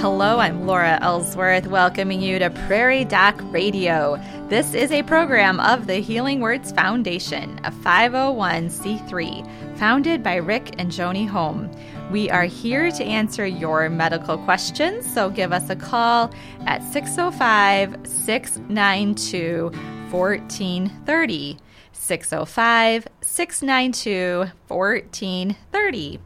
Hello, 0.00 0.38
I'm 0.38 0.66
Laura 0.66 0.98
Ellsworth, 1.02 1.66
welcoming 1.66 2.22
you 2.22 2.38
to 2.38 2.48
Prairie 2.48 3.04
Doc 3.04 3.38
Radio. 3.52 4.16
This 4.48 4.72
is 4.72 4.90
a 4.92 5.02
program 5.02 5.60
of 5.60 5.86
the 5.86 5.96
Healing 5.96 6.40
Words 6.40 6.72
Foundation, 6.72 7.60
a 7.64 7.70
501c3, 7.70 9.76
founded 9.76 10.22
by 10.22 10.36
Rick 10.36 10.76
and 10.78 10.90
Joni 10.90 11.28
Holm. 11.28 11.70
We 12.10 12.30
are 12.30 12.46
here 12.46 12.90
to 12.90 13.04
answer 13.04 13.44
your 13.44 13.90
medical 13.90 14.38
questions, 14.38 15.04
so 15.04 15.28
give 15.28 15.52
us 15.52 15.68
a 15.68 15.76
call 15.76 16.32
at 16.64 16.82
605 16.82 17.98
692 18.02 19.64
1430. 20.10 21.58
605 21.92 23.06
692 23.20 24.50
1430. 24.66 26.20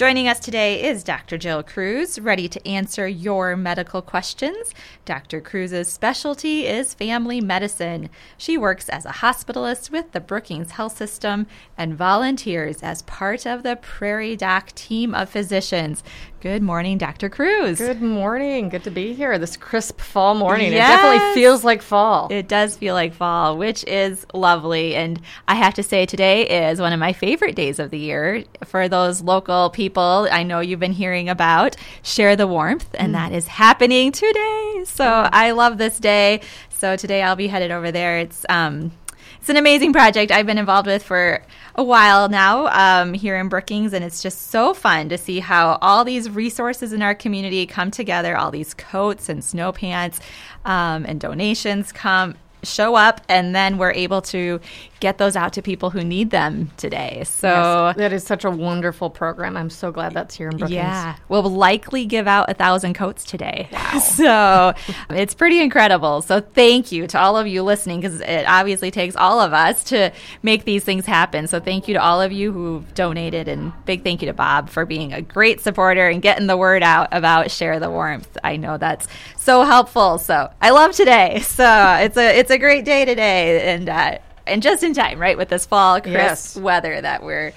Joining 0.00 0.28
us 0.28 0.40
today 0.40 0.82
is 0.82 1.04
Dr. 1.04 1.36
Jill 1.36 1.62
Kruse, 1.62 2.18
ready 2.18 2.48
to 2.48 2.66
answer 2.66 3.06
your 3.06 3.54
medical 3.54 4.00
questions. 4.00 4.72
Dr. 5.04 5.42
Kruse's 5.42 5.92
specialty 5.92 6.66
is 6.66 6.94
family 6.94 7.42
medicine. 7.42 8.08
She 8.38 8.56
works 8.56 8.88
as 8.88 9.04
a 9.04 9.10
hospitalist 9.10 9.90
with 9.90 10.12
the 10.12 10.20
Brookings 10.20 10.70
Health 10.70 10.96
System 10.96 11.46
and 11.76 11.94
volunteers 11.94 12.82
as 12.82 13.02
part 13.02 13.44
of 13.44 13.62
the 13.62 13.76
Prairie 13.76 14.36
Doc 14.36 14.72
team 14.72 15.14
of 15.14 15.28
physicians. 15.28 16.02
Good 16.40 16.62
morning, 16.62 16.96
Dr. 16.96 17.28
Kruse. 17.28 17.76
Good 17.76 18.00
morning. 18.00 18.70
Good 18.70 18.84
to 18.84 18.90
be 18.90 19.12
here 19.12 19.38
this 19.38 19.58
crisp 19.58 20.00
fall 20.00 20.34
morning. 20.34 20.72
Yes. 20.72 20.88
It 20.88 21.02
definitely 21.02 21.34
feels 21.34 21.64
like 21.64 21.82
fall. 21.82 22.28
It 22.30 22.48
does 22.48 22.78
feel 22.78 22.94
like 22.94 23.12
fall, 23.12 23.58
which 23.58 23.84
is 23.84 24.26
lovely. 24.32 24.94
And 24.94 25.20
I 25.46 25.56
have 25.56 25.74
to 25.74 25.82
say, 25.82 26.06
today 26.06 26.70
is 26.70 26.80
one 26.80 26.94
of 26.94 26.98
my 26.98 27.12
favorite 27.12 27.56
days 27.56 27.78
of 27.78 27.90
the 27.90 27.98
year. 27.98 28.44
For 28.64 28.88
those 28.88 29.20
local 29.20 29.68
people 29.68 30.28
I 30.32 30.42
know 30.42 30.60
you've 30.60 30.80
been 30.80 30.92
hearing 30.92 31.28
about, 31.28 31.76
share 32.02 32.36
the 32.36 32.46
warmth, 32.46 32.88
and 32.94 33.10
mm. 33.10 33.18
that 33.18 33.32
is 33.32 33.46
happening 33.46 34.10
today. 34.10 34.84
So 34.86 35.04
I 35.06 35.50
love 35.50 35.76
this 35.76 35.98
day. 35.98 36.40
So 36.70 36.96
today 36.96 37.20
I'll 37.20 37.36
be 37.36 37.48
headed 37.48 37.70
over 37.70 37.92
there. 37.92 38.20
It's 38.20 38.46
um, 38.48 38.92
it's 39.40 39.48
an 39.48 39.56
amazing 39.56 39.94
project 39.94 40.30
I've 40.30 40.44
been 40.44 40.58
involved 40.58 40.86
with 40.86 41.02
for 41.02 41.42
a 41.74 41.82
while 41.82 42.28
now 42.28 42.66
um, 42.66 43.14
here 43.14 43.38
in 43.38 43.48
Brookings, 43.48 43.94
and 43.94 44.04
it's 44.04 44.22
just 44.22 44.50
so 44.50 44.74
fun 44.74 45.08
to 45.08 45.16
see 45.16 45.40
how 45.40 45.78
all 45.80 46.04
these 46.04 46.28
resources 46.28 46.92
in 46.92 47.00
our 47.00 47.14
community 47.14 47.64
come 47.64 47.90
together. 47.90 48.36
All 48.36 48.50
these 48.50 48.74
coats 48.74 49.30
and 49.30 49.42
snow 49.42 49.72
pants 49.72 50.20
um, 50.66 51.06
and 51.06 51.18
donations 51.18 51.90
come 51.90 52.34
show 52.62 52.94
up 52.94 53.22
and 53.30 53.54
then 53.54 53.78
we're 53.78 53.92
able 53.92 54.20
to 54.20 54.60
get 55.00 55.16
those 55.18 55.34
out 55.34 55.54
to 55.54 55.62
people 55.62 55.90
who 55.90 56.04
need 56.04 56.30
them 56.30 56.70
today. 56.76 57.24
So 57.24 57.48
yes, 57.48 57.96
that 57.96 58.12
is 58.12 58.22
such 58.22 58.44
a 58.44 58.50
wonderful 58.50 59.10
program. 59.10 59.56
I'm 59.56 59.70
so 59.70 59.90
glad 59.90 60.12
that's 60.12 60.36
here 60.36 60.48
in 60.48 60.58
Brookings. 60.58 60.76
Yeah, 60.76 61.16
we'll 61.28 61.42
likely 61.42 62.04
give 62.04 62.28
out 62.28 62.50
a 62.50 62.54
thousand 62.54 62.94
coats 62.94 63.24
today. 63.24 63.68
Wow. 63.72 63.98
so 63.98 64.74
it's 65.08 65.34
pretty 65.34 65.60
incredible. 65.60 66.22
So 66.22 66.40
thank 66.40 66.92
you 66.92 67.06
to 67.08 67.18
all 67.18 67.36
of 67.36 67.46
you 67.46 67.62
listening 67.62 68.00
because 68.00 68.20
it 68.20 68.44
obviously 68.46 68.90
takes 68.90 69.16
all 69.16 69.40
of 69.40 69.52
us 69.52 69.84
to 69.84 70.12
make 70.42 70.64
these 70.64 70.84
things 70.84 71.06
happen. 71.06 71.46
So 71.46 71.60
thank 71.60 71.88
you 71.88 71.94
to 71.94 72.02
all 72.02 72.20
of 72.20 72.30
you 72.30 72.52
who've 72.52 72.94
donated 72.94 73.48
and 73.48 73.72
big 73.86 74.04
thank 74.04 74.20
you 74.20 74.26
to 74.26 74.34
Bob 74.34 74.68
for 74.68 74.84
being 74.84 75.14
a 75.14 75.22
great 75.22 75.60
supporter 75.60 76.08
and 76.08 76.20
getting 76.20 76.46
the 76.46 76.58
word 76.58 76.82
out 76.82 77.08
about 77.12 77.50
share 77.50 77.80
the 77.80 77.90
warmth. 77.90 78.36
I 78.44 78.56
know 78.56 78.76
that's 78.76 79.08
so 79.36 79.62
helpful. 79.62 80.18
So 80.18 80.50
I 80.60 80.70
love 80.70 80.92
today. 80.92 81.42
So 81.60 81.96
it's 82.00 82.16
a 82.16 82.38
it's 82.38 82.50
a 82.50 82.56
great 82.58 82.84
day 82.84 83.04
today 83.04 83.74
and. 83.74 83.88
Uh, 83.88 84.18
and 84.50 84.62
just 84.62 84.82
in 84.82 84.92
time, 84.92 85.18
right, 85.18 85.38
with 85.38 85.48
this 85.48 85.64
fall 85.64 86.00
crisp 86.00 86.14
yes. 86.14 86.56
weather 86.56 87.00
that 87.00 87.22
we're 87.22 87.52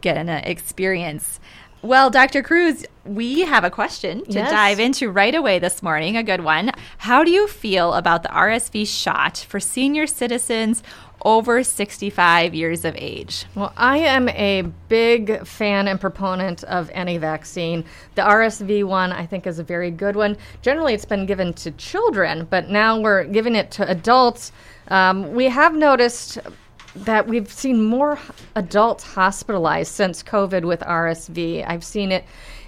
getting 0.00 0.26
to 0.26 0.50
experience. 0.50 1.38
Well, 1.80 2.10
Dr. 2.10 2.42
Kruse, 2.42 2.84
we 3.04 3.42
have 3.42 3.62
a 3.62 3.70
question 3.70 4.24
to 4.24 4.32
yes. 4.32 4.50
dive 4.50 4.80
into 4.80 5.10
right 5.10 5.34
away 5.34 5.60
this 5.60 5.80
morning, 5.80 6.16
a 6.16 6.24
good 6.24 6.40
one. 6.42 6.72
How 6.98 7.22
do 7.22 7.30
you 7.30 7.46
feel 7.46 7.94
about 7.94 8.24
the 8.24 8.30
RSV 8.30 8.88
shot 8.88 9.38
for 9.48 9.60
senior 9.60 10.08
citizens 10.08 10.82
over 11.24 11.62
65 11.62 12.52
years 12.52 12.84
of 12.84 12.96
age? 12.96 13.44
Well, 13.54 13.72
I 13.76 13.98
am 13.98 14.28
a 14.30 14.62
big 14.88 15.46
fan 15.46 15.86
and 15.86 16.00
proponent 16.00 16.64
of 16.64 16.90
any 16.92 17.16
vaccine. 17.16 17.84
The 18.16 18.22
RSV 18.22 18.84
one, 18.84 19.12
I 19.12 19.24
think, 19.24 19.46
is 19.46 19.60
a 19.60 19.64
very 19.64 19.92
good 19.92 20.16
one. 20.16 20.36
Generally, 20.62 20.94
it's 20.94 21.04
been 21.04 21.26
given 21.26 21.52
to 21.54 21.70
children, 21.72 22.48
but 22.50 22.68
now 22.68 23.00
we're 23.00 23.22
giving 23.22 23.54
it 23.54 23.70
to 23.72 23.88
adults 23.88 24.50
um, 24.88 25.34
we 25.34 25.46
have 25.46 25.74
noticed 25.74 26.38
that 26.94 27.26
we've 27.26 27.50
seen 27.52 27.82
more 27.82 28.18
adults 28.56 29.04
hospitalized 29.04 29.92
since 29.92 30.22
COVID 30.22 30.64
with 30.64 30.80
RSV. 30.80 31.64
I've 31.66 31.84
seen 31.84 32.12
it. 32.12 32.24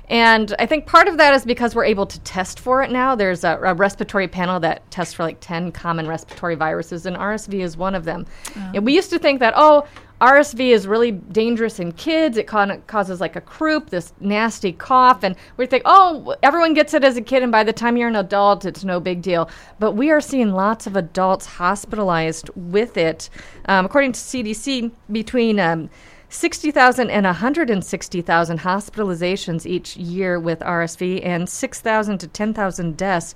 And 0.08 0.52
I 0.58 0.66
think 0.66 0.86
part 0.86 1.06
of 1.06 1.18
that 1.18 1.34
is 1.34 1.44
because 1.44 1.76
we're 1.76 1.84
able 1.84 2.06
to 2.06 2.18
test 2.20 2.58
for 2.58 2.82
it 2.82 2.90
now. 2.90 3.14
There's 3.14 3.44
a, 3.44 3.56
a 3.62 3.74
respiratory 3.74 4.26
panel 4.26 4.58
that 4.60 4.88
tests 4.90 5.14
for 5.14 5.22
like 5.22 5.38
10 5.40 5.70
common 5.70 6.08
respiratory 6.08 6.56
viruses, 6.56 7.06
and 7.06 7.16
RSV 7.16 7.60
is 7.60 7.76
one 7.76 7.94
of 7.94 8.04
them. 8.04 8.26
Oh. 8.74 8.80
we 8.80 8.92
used 8.92 9.10
to 9.10 9.20
think 9.20 9.38
that, 9.38 9.54
oh, 9.56 9.86
RSV 10.20 10.68
is 10.68 10.86
really 10.86 11.12
dangerous 11.12 11.80
in 11.80 11.92
kids. 11.92 12.36
It 12.36 12.46
ca- 12.46 12.76
causes 12.86 13.20
like 13.20 13.36
a 13.36 13.40
croup, 13.40 13.88
this 13.88 14.12
nasty 14.20 14.72
cough, 14.72 15.22
and 15.22 15.34
we 15.56 15.64
think, 15.64 15.82
oh, 15.86 16.36
everyone 16.42 16.74
gets 16.74 16.92
it 16.92 17.04
as 17.04 17.16
a 17.16 17.22
kid, 17.22 17.42
and 17.42 17.50
by 17.50 17.64
the 17.64 17.72
time 17.72 17.96
you're 17.96 18.08
an 18.08 18.16
adult, 18.16 18.66
it's 18.66 18.84
no 18.84 19.00
big 19.00 19.22
deal. 19.22 19.48
But 19.78 19.92
we 19.92 20.10
are 20.10 20.20
seeing 20.20 20.52
lots 20.52 20.86
of 20.86 20.94
adults 20.94 21.46
hospitalized 21.46 22.50
with 22.54 22.98
it. 22.98 23.30
Um, 23.64 23.86
according 23.86 24.12
to 24.12 24.20
CDC, 24.20 24.90
between 25.10 25.58
um, 25.58 25.88
60,000 26.28 27.10
and 27.10 27.24
160,000 27.24 28.60
hospitalizations 28.60 29.64
each 29.64 29.96
year 29.96 30.38
with 30.38 30.60
RSV, 30.60 31.24
and 31.24 31.48
6,000 31.48 32.18
to 32.18 32.26
10,000 32.28 32.96
deaths 32.96 33.34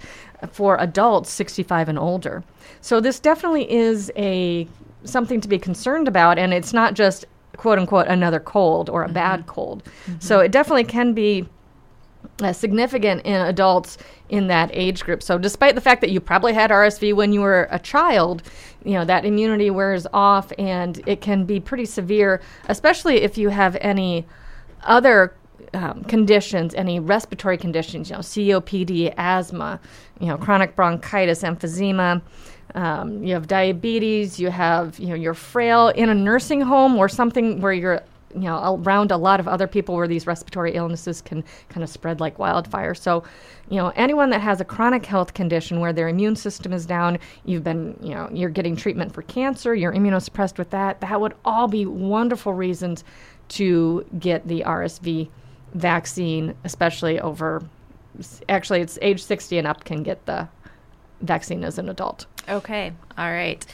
for 0.53 0.77
adults 0.78 1.31
65 1.31 1.89
and 1.89 1.99
older. 1.99 2.44
So 2.83 3.00
this 3.00 3.19
definitely 3.21 3.73
is 3.73 4.12
a 4.17 4.69
something 5.05 5.41
to 5.41 5.49
be 5.49 5.59
concerned 5.59 6.09
about, 6.09 6.39
and 6.39 6.53
it's 6.53 6.73
not 6.73 6.95
just 6.95 7.27
quote 7.57 7.79
unquote 7.79 8.07
another 8.09 8.41
cold 8.41 8.91
or 8.91 9.03
a 9.03 9.07
mm-hmm. 9.07 9.15
bad 9.15 9.47
cold. 9.47 9.85
Mm-hmm. 9.85 10.21
So 10.21 10.41
it 10.41 10.51
definitely 10.51 10.85
can 10.85 11.15
be 11.15 11.49
uh, 12.41 12.53
significant 12.53 13.23
in 13.25 13.35
adults 13.35 13.99
in 14.29 14.49
that 14.49 14.71
age 14.73 15.05
group. 15.05 15.23
So 15.23 15.39
despite 15.39 15.75
the 15.75 15.81
fact 15.81 16.01
that 16.01 16.11
you 16.11 16.21
probably 16.21 16.53
had 16.53 16.71
RSV 16.71 17.15
when 17.15 17.33
you 17.33 17.41
were 17.41 17.69
a 17.71 17.79
child, 17.79 18.43
you 18.85 18.93
know 18.93 19.05
that 19.05 19.25
immunity 19.25 19.71
wears 19.71 20.07
off 20.13 20.53
and 20.59 21.01
it 21.07 21.21
can 21.21 21.45
be 21.45 21.61
pretty 21.61 21.85
severe, 21.85 22.41
especially 22.69 23.23
if 23.23 23.39
you 23.39 23.51
have 23.51 23.77
any 23.81 24.27
other 24.83 25.35
um, 25.73 26.05
conditions, 26.05 26.75
any 26.75 27.01
respiratory 27.01 27.59
conditions, 27.59 28.11
you 28.11 28.17
know, 28.17 28.21
COPD, 28.21 29.15
asthma, 29.17 29.81
you 30.21 30.27
know, 30.27 30.37
chronic 30.37 30.77
bronchitis, 30.77 31.43
emphysema. 31.43 32.23
Um, 32.75 33.23
you 33.23 33.35
have 33.35 33.47
diabetes, 33.47 34.41
you 34.41 34.51
have, 34.51 34.99
you 34.99 35.09
know, 35.09 35.15
you're 35.15 35.35
frail 35.35 35.89
in 35.89 36.09
a 36.09 36.15
nursing 36.15 36.61
home 36.61 36.97
or 36.97 37.09
something 37.09 37.61
where 37.61 37.73
you're, 37.73 38.01
you 38.35 38.41
know, 38.41 38.83
around 38.85 39.12
a 39.12 39.17
lot 39.17 39.39
of 39.39 39.47
other 39.47 39.69
people 39.69 39.95
where 39.95 40.09
these 40.09 40.27
respiratory 40.27 40.75
illnesses 40.75 41.23
can 41.23 41.45
kind 41.69 41.85
of 41.85 41.89
spread 41.89 42.19
like 42.19 42.37
wildfire. 42.41 42.93
So, 42.93 43.23
you 43.71 43.77
know, 43.77 43.93
anyone 43.95 44.31
that 44.31 44.41
has 44.41 44.61
a 44.61 44.65
chronic 44.65 45.07
health 45.07 45.35
condition 45.35 45.79
where 45.79 45.93
their 45.93 46.09
immune 46.09 46.35
system 46.35 46.73
is 46.73 46.85
down, 46.85 47.19
you've 47.45 47.62
been, 47.62 47.97
you 48.03 48.12
know, 48.12 48.29
you're 48.33 48.51
getting 48.51 48.75
treatment 48.75 49.12
for 49.12 49.23
cancer, 49.23 49.73
you're 49.73 49.93
immunosuppressed 49.93 50.59
with 50.59 50.71
that, 50.71 51.01
that 51.01 51.21
would 51.21 51.35
all 51.45 51.69
be 51.69 51.87
wonderful 51.87 52.55
reasons 52.55 53.05
to 53.51 54.05
get 54.19 54.49
the 54.49 54.65
RSV 54.67 55.29
vaccine, 55.75 56.55
especially 56.65 57.21
over, 57.21 57.62
actually, 58.49 58.81
it's 58.81 58.99
age 59.01 59.23
60 59.23 59.59
and 59.59 59.67
up 59.67 59.85
can 59.85 60.03
get 60.03 60.27
the 60.27 60.49
vaccine 61.21 61.62
as 61.62 61.79
an 61.79 61.89
adult. 61.89 62.27
Okay. 62.49 62.93
All 63.16 63.31
right. 63.31 63.65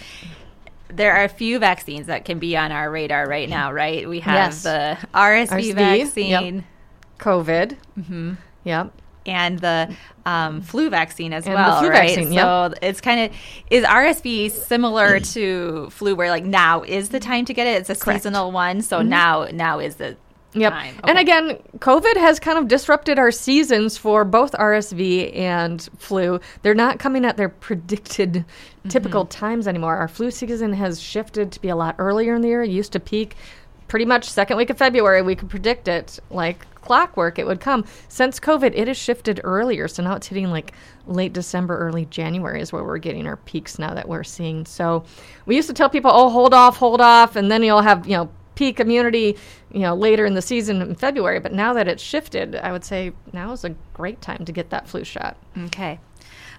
There 0.88 1.14
are 1.14 1.24
a 1.24 1.28
few 1.28 1.58
vaccines 1.58 2.06
that 2.06 2.24
can 2.24 2.38
be 2.38 2.56
on 2.56 2.72
our 2.72 2.90
radar 2.90 3.28
right 3.28 3.48
now, 3.48 3.72
right? 3.72 4.08
We 4.08 4.20
have 4.20 4.52
yes. 4.52 4.62
the 4.64 4.98
RSV, 5.14 5.48
RSV 5.48 5.74
vaccine, 5.74 6.56
yep. 6.56 6.64
COVID. 7.18 7.76
Mm-hmm. 7.98 8.34
Yep. 8.64 8.92
And 9.26 9.58
the 9.58 9.94
um, 10.26 10.62
flu 10.62 10.90
vaccine 10.90 11.32
as 11.32 11.46
and 11.46 11.54
well, 11.54 11.88
right? 11.88 12.16
Vaccine, 12.16 12.32
yep. 12.32 12.42
So 12.42 12.74
it's 12.82 13.00
kind 13.00 13.30
of 13.30 13.36
is 13.70 13.84
RSV 13.84 14.50
similar 14.50 15.20
to 15.20 15.90
flu, 15.90 16.16
where 16.16 16.30
like 16.30 16.44
now 16.44 16.82
is 16.82 17.10
the 17.10 17.20
time 17.20 17.44
to 17.44 17.54
get 17.54 17.66
it? 17.66 17.80
It's 17.80 17.90
a 17.90 17.94
Correct. 17.94 18.22
seasonal 18.22 18.50
one, 18.50 18.82
so 18.82 18.98
mm-hmm. 18.98 19.10
now 19.10 19.46
now 19.52 19.78
is 19.78 19.96
the 19.96 20.16
Yep. 20.52 20.72
Okay. 20.72 20.92
And 21.04 21.18
again, 21.18 21.58
COVID 21.78 22.16
has 22.16 22.40
kind 22.40 22.58
of 22.58 22.66
disrupted 22.66 23.18
our 23.18 23.30
seasons 23.30 23.96
for 23.96 24.24
both 24.24 24.52
RSV 24.52 25.36
and 25.36 25.88
flu. 25.96 26.40
They're 26.62 26.74
not 26.74 26.98
coming 26.98 27.24
at 27.24 27.36
their 27.36 27.48
predicted 27.48 28.32
mm-hmm. 28.32 28.88
typical 28.88 29.26
times 29.26 29.68
anymore. 29.68 29.96
Our 29.96 30.08
flu 30.08 30.30
season 30.30 30.72
has 30.72 31.00
shifted 31.00 31.52
to 31.52 31.60
be 31.60 31.68
a 31.68 31.76
lot 31.76 31.94
earlier 31.98 32.34
in 32.34 32.42
the 32.42 32.48
year. 32.48 32.62
It 32.64 32.70
used 32.70 32.92
to 32.92 33.00
peak 33.00 33.36
pretty 33.86 34.04
much 34.04 34.28
second 34.28 34.56
week 34.56 34.70
of 34.70 34.78
February. 34.78 35.22
We 35.22 35.34
could 35.34 35.50
predict 35.50 35.88
it 35.88 36.18
like 36.30 36.64
clockwork. 36.80 37.38
It 37.38 37.46
would 37.46 37.60
come. 37.60 37.84
Since 38.08 38.40
COVID, 38.40 38.72
it 38.74 38.88
has 38.88 38.96
shifted 38.96 39.40
earlier. 39.44 39.86
So 39.88 40.02
now 40.02 40.14
it's 40.14 40.26
hitting 40.26 40.50
like 40.50 40.72
late 41.06 41.32
December, 41.32 41.78
early 41.78 42.06
January 42.06 42.60
is 42.60 42.72
where 42.72 42.84
we're 42.84 42.98
getting 42.98 43.26
our 43.26 43.36
peaks 43.36 43.78
now 43.78 43.94
that 43.94 44.08
we're 44.08 44.24
seeing. 44.24 44.64
So 44.64 45.04
we 45.46 45.56
used 45.56 45.68
to 45.68 45.74
tell 45.74 45.90
people, 45.90 46.10
oh, 46.12 46.30
hold 46.30 46.54
off, 46.54 46.76
hold 46.76 47.00
off. 47.00 47.36
And 47.36 47.50
then 47.50 47.62
you'll 47.62 47.82
have, 47.82 48.06
you 48.06 48.16
know, 48.16 48.30
peak 48.60 48.78
immunity, 48.78 49.38
you 49.72 49.80
know, 49.80 49.94
later 49.94 50.26
in 50.26 50.34
the 50.34 50.42
season 50.42 50.82
in 50.82 50.94
February. 50.94 51.40
But 51.40 51.54
now 51.54 51.72
that 51.72 51.88
it's 51.88 52.02
shifted, 52.02 52.56
I 52.56 52.72
would 52.72 52.84
say 52.84 53.12
now 53.32 53.52
is 53.52 53.64
a 53.64 53.70
great 53.94 54.20
time 54.20 54.44
to 54.44 54.52
get 54.52 54.68
that 54.68 54.86
flu 54.86 55.02
shot. 55.02 55.38
Okay. 55.56 55.98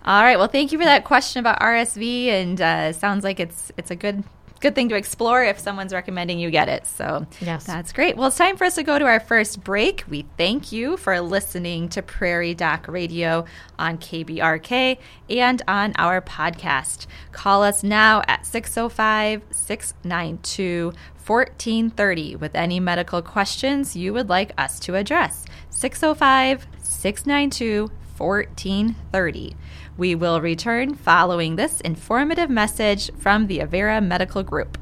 All 0.03 0.23
right. 0.23 0.39
Well, 0.39 0.47
thank 0.47 0.71
you 0.71 0.79
for 0.79 0.85
that 0.85 1.03
question 1.03 1.41
about 1.41 1.59
RSV, 1.59 2.25
and 2.25 2.59
uh, 2.59 2.91
sounds 2.91 3.23
like 3.23 3.39
it's 3.39 3.71
it's 3.77 3.91
a 3.91 3.95
good 3.95 4.23
good 4.61 4.73
thing 4.75 4.89
to 4.89 4.95
explore 4.95 5.43
if 5.43 5.59
someone's 5.59 5.93
recommending 5.93 6.39
you 6.39 6.49
get 6.49 6.69
it. 6.69 6.87
So 6.87 7.25
yes. 7.39 7.65
that's 7.65 7.91
great. 7.91 8.15
Well, 8.15 8.27
it's 8.27 8.37
time 8.37 8.57
for 8.57 8.63
us 8.63 8.75
to 8.75 8.83
go 8.83 8.97
to 8.97 9.05
our 9.05 9.19
first 9.19 9.63
break. 9.63 10.03
We 10.07 10.25
thank 10.37 10.71
you 10.71 10.97
for 10.97 11.19
listening 11.19 11.89
to 11.89 12.01
Prairie 12.01 12.53
Doc 12.53 12.87
Radio 12.87 13.45
on 13.77 13.97
KBRK 13.97 14.97
and 15.29 15.61
on 15.67 15.93
our 15.97 16.21
podcast. 16.21 17.07
Call 17.31 17.63
us 17.63 17.83
now 17.83 18.21
at 18.27 18.45
605 18.45 19.41
692 19.51 20.93
1430 21.31 22.35
with 22.35 22.53
any 22.55 22.77
medical 22.77 23.21
questions 23.21 23.95
you 23.95 24.11
would 24.11 24.27
like 24.27 24.51
us 24.57 24.81
to 24.81 24.95
address. 24.95 25.45
605 25.69 26.67
692 26.81 27.89
1430. 28.17 29.55
We 29.97 30.13
will 30.13 30.41
return 30.41 30.93
following 30.93 31.55
this 31.55 31.79
informative 31.81 32.49
message 32.49 33.09
from 33.17 33.47
the 33.47 33.59
Avera 33.59 34.05
Medical 34.05 34.43
Group. 34.43 34.77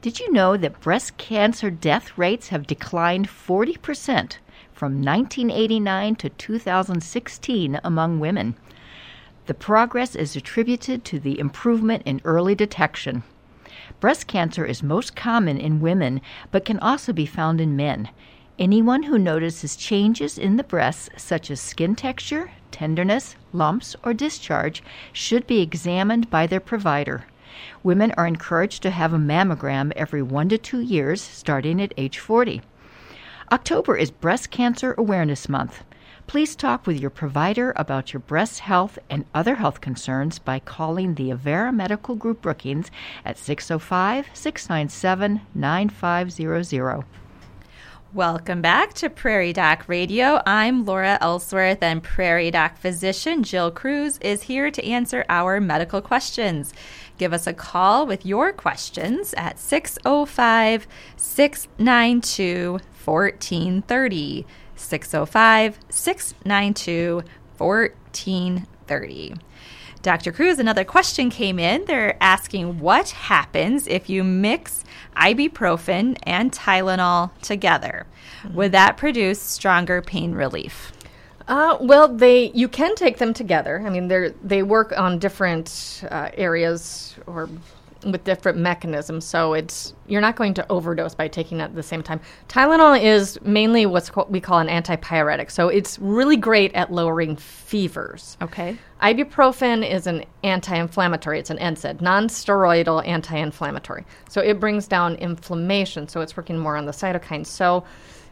Did 0.00 0.20
you 0.20 0.32
know 0.32 0.56
that 0.56 0.80
breast 0.80 1.16
cancer 1.16 1.70
death 1.70 2.16
rates 2.16 2.48
have 2.48 2.68
declined 2.68 3.28
40% 3.28 4.36
from 4.72 5.02
1989 5.02 6.14
to 6.16 6.28
2016 6.28 7.80
among 7.82 8.20
women? 8.20 8.54
The 9.46 9.54
progress 9.54 10.14
is 10.14 10.36
attributed 10.36 11.04
to 11.06 11.18
the 11.18 11.40
improvement 11.40 12.04
in 12.06 12.20
early 12.24 12.54
detection. 12.54 13.24
Breast 13.98 14.26
cancer 14.26 14.64
is 14.64 14.82
most 14.82 15.16
common 15.16 15.58
in 15.58 15.80
women, 15.80 16.20
but 16.50 16.64
can 16.64 16.78
also 16.78 17.12
be 17.12 17.26
found 17.26 17.60
in 17.60 17.74
men. 17.74 18.10
Anyone 18.58 19.04
who 19.04 19.18
notices 19.18 19.74
changes 19.74 20.38
in 20.38 20.56
the 20.56 20.64
breasts, 20.64 21.08
such 21.16 21.50
as 21.50 21.60
skin 21.60 21.94
texture, 21.94 22.50
tenderness, 22.70 23.36
lumps, 23.52 23.96
or 24.04 24.14
discharge, 24.14 24.82
should 25.12 25.46
be 25.46 25.60
examined 25.60 26.30
by 26.30 26.46
their 26.46 26.60
provider. 26.60 27.24
Women 27.82 28.12
are 28.16 28.26
encouraged 28.26 28.82
to 28.82 28.90
have 28.90 29.12
a 29.12 29.18
mammogram 29.18 29.92
every 29.96 30.22
one 30.22 30.48
to 30.50 30.58
two 30.58 30.80
years, 30.80 31.20
starting 31.20 31.80
at 31.80 31.94
age 31.96 32.18
40. 32.18 32.62
October 33.50 33.96
is 33.96 34.10
Breast 34.10 34.50
Cancer 34.50 34.94
Awareness 34.96 35.48
Month. 35.48 35.82
Please 36.26 36.54
talk 36.54 36.86
with 36.86 37.00
your 37.00 37.10
provider 37.10 37.72
about 37.76 38.12
your 38.12 38.20
breast 38.20 38.60
health 38.60 38.98
and 39.08 39.24
other 39.34 39.56
health 39.56 39.80
concerns 39.80 40.38
by 40.38 40.60
calling 40.60 41.14
the 41.14 41.30
Avera 41.30 41.74
Medical 41.74 42.14
Group 42.14 42.42
Brookings 42.42 42.90
at 43.24 43.38
605 43.38 44.26
697 44.32 45.40
9500. 45.54 47.04
Welcome 48.12 48.60
back 48.60 48.94
to 48.94 49.08
Prairie 49.08 49.52
Doc 49.52 49.84
Radio. 49.86 50.42
I'm 50.44 50.84
Laura 50.84 51.16
Ellsworth, 51.20 51.80
and 51.80 52.02
Prairie 52.02 52.50
Doc 52.50 52.76
physician 52.76 53.44
Jill 53.44 53.70
Kruse 53.70 54.18
is 54.20 54.42
here 54.42 54.68
to 54.72 54.84
answer 54.84 55.24
our 55.28 55.60
medical 55.60 56.00
questions. 56.00 56.74
Give 57.18 57.32
us 57.32 57.46
a 57.46 57.52
call 57.52 58.06
with 58.06 58.26
your 58.26 58.52
questions 58.52 59.32
at 59.36 59.60
605 59.60 60.88
692 61.16 62.80
1430. 63.04 64.46
605 64.80 65.78
692 65.88 67.22
1430. 67.58 69.34
Dr. 70.02 70.32
Kruse, 70.32 70.58
another 70.58 70.84
question 70.84 71.28
came 71.28 71.58
in. 71.58 71.84
They're 71.84 72.16
asking 72.22 72.80
what 72.80 73.10
happens 73.10 73.86
if 73.86 74.08
you 74.08 74.24
mix 74.24 74.82
ibuprofen 75.16 76.16
and 76.22 76.50
Tylenol 76.50 77.30
together? 77.42 78.06
Would 78.52 78.72
that 78.72 78.96
produce 78.96 79.40
stronger 79.40 80.00
pain 80.00 80.32
relief? 80.32 80.92
Uh, 81.46 81.76
well, 81.80 82.08
they 82.08 82.50
you 82.52 82.68
can 82.68 82.94
take 82.94 83.18
them 83.18 83.34
together. 83.34 83.82
I 83.84 83.90
mean, 83.90 84.08
they 84.08 84.32
they 84.42 84.62
work 84.62 84.96
on 84.96 85.18
different 85.18 86.04
uh, 86.08 86.30
areas 86.34 87.16
or 87.26 87.48
with 88.04 88.24
different 88.24 88.58
mechanisms. 88.58 89.24
So 89.24 89.52
it's 89.52 89.94
you're 90.06 90.20
not 90.20 90.36
going 90.36 90.54
to 90.54 90.68
overdose 90.70 91.14
by 91.14 91.28
taking 91.28 91.60
it 91.60 91.64
at 91.64 91.74
the 91.74 91.82
same 91.82 92.02
time. 92.02 92.20
Tylenol 92.48 93.00
is 93.00 93.40
mainly 93.42 93.86
what's 93.86 94.10
co- 94.10 94.26
we 94.28 94.40
call 94.40 94.58
an 94.58 94.68
antipyretic. 94.68 95.50
So 95.50 95.68
it's 95.68 95.98
really 95.98 96.36
great 96.36 96.74
at 96.74 96.92
lowering 96.92 97.36
fevers. 97.36 98.36
Okay. 98.42 98.76
Ibuprofen 99.02 99.88
is 99.88 100.06
an 100.06 100.24
anti-inflammatory. 100.42 101.38
It's 101.38 101.50
an 101.50 101.58
NSAID, 101.58 102.00
non-steroidal 102.00 103.06
anti-inflammatory. 103.06 104.04
So 104.28 104.40
it 104.40 104.60
brings 104.60 104.86
down 104.86 105.14
inflammation. 105.16 106.08
So 106.08 106.20
it's 106.20 106.36
working 106.36 106.58
more 106.58 106.76
on 106.76 106.86
the 106.86 106.92
cytokines. 106.92 107.46
So 107.46 107.84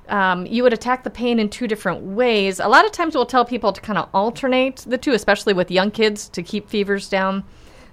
um, 0.09 0.47
you 0.47 0.62
would 0.62 0.73
attack 0.73 1.05
the 1.05 1.11
pain 1.11 1.38
in 1.38 1.49
two 1.49 1.69
different 1.69 2.03
ways. 2.03 2.61
A 2.61 2.69
lot 2.69 2.85
of 2.85 2.93
times 2.93 3.15
we'll 3.15 3.26
tell 3.26 3.44
people 3.44 3.73
to 3.73 3.81
kind 3.81 3.99
of 3.99 4.09
alternate 4.15 4.85
the 4.87 4.99
two, 4.99 5.12
especially 5.12 5.53
with 5.53 5.70
young 5.70 5.91
kids, 5.91 6.29
to 6.31 6.43
keep 6.43 6.69
fevers 6.69 7.09
down. 7.09 7.44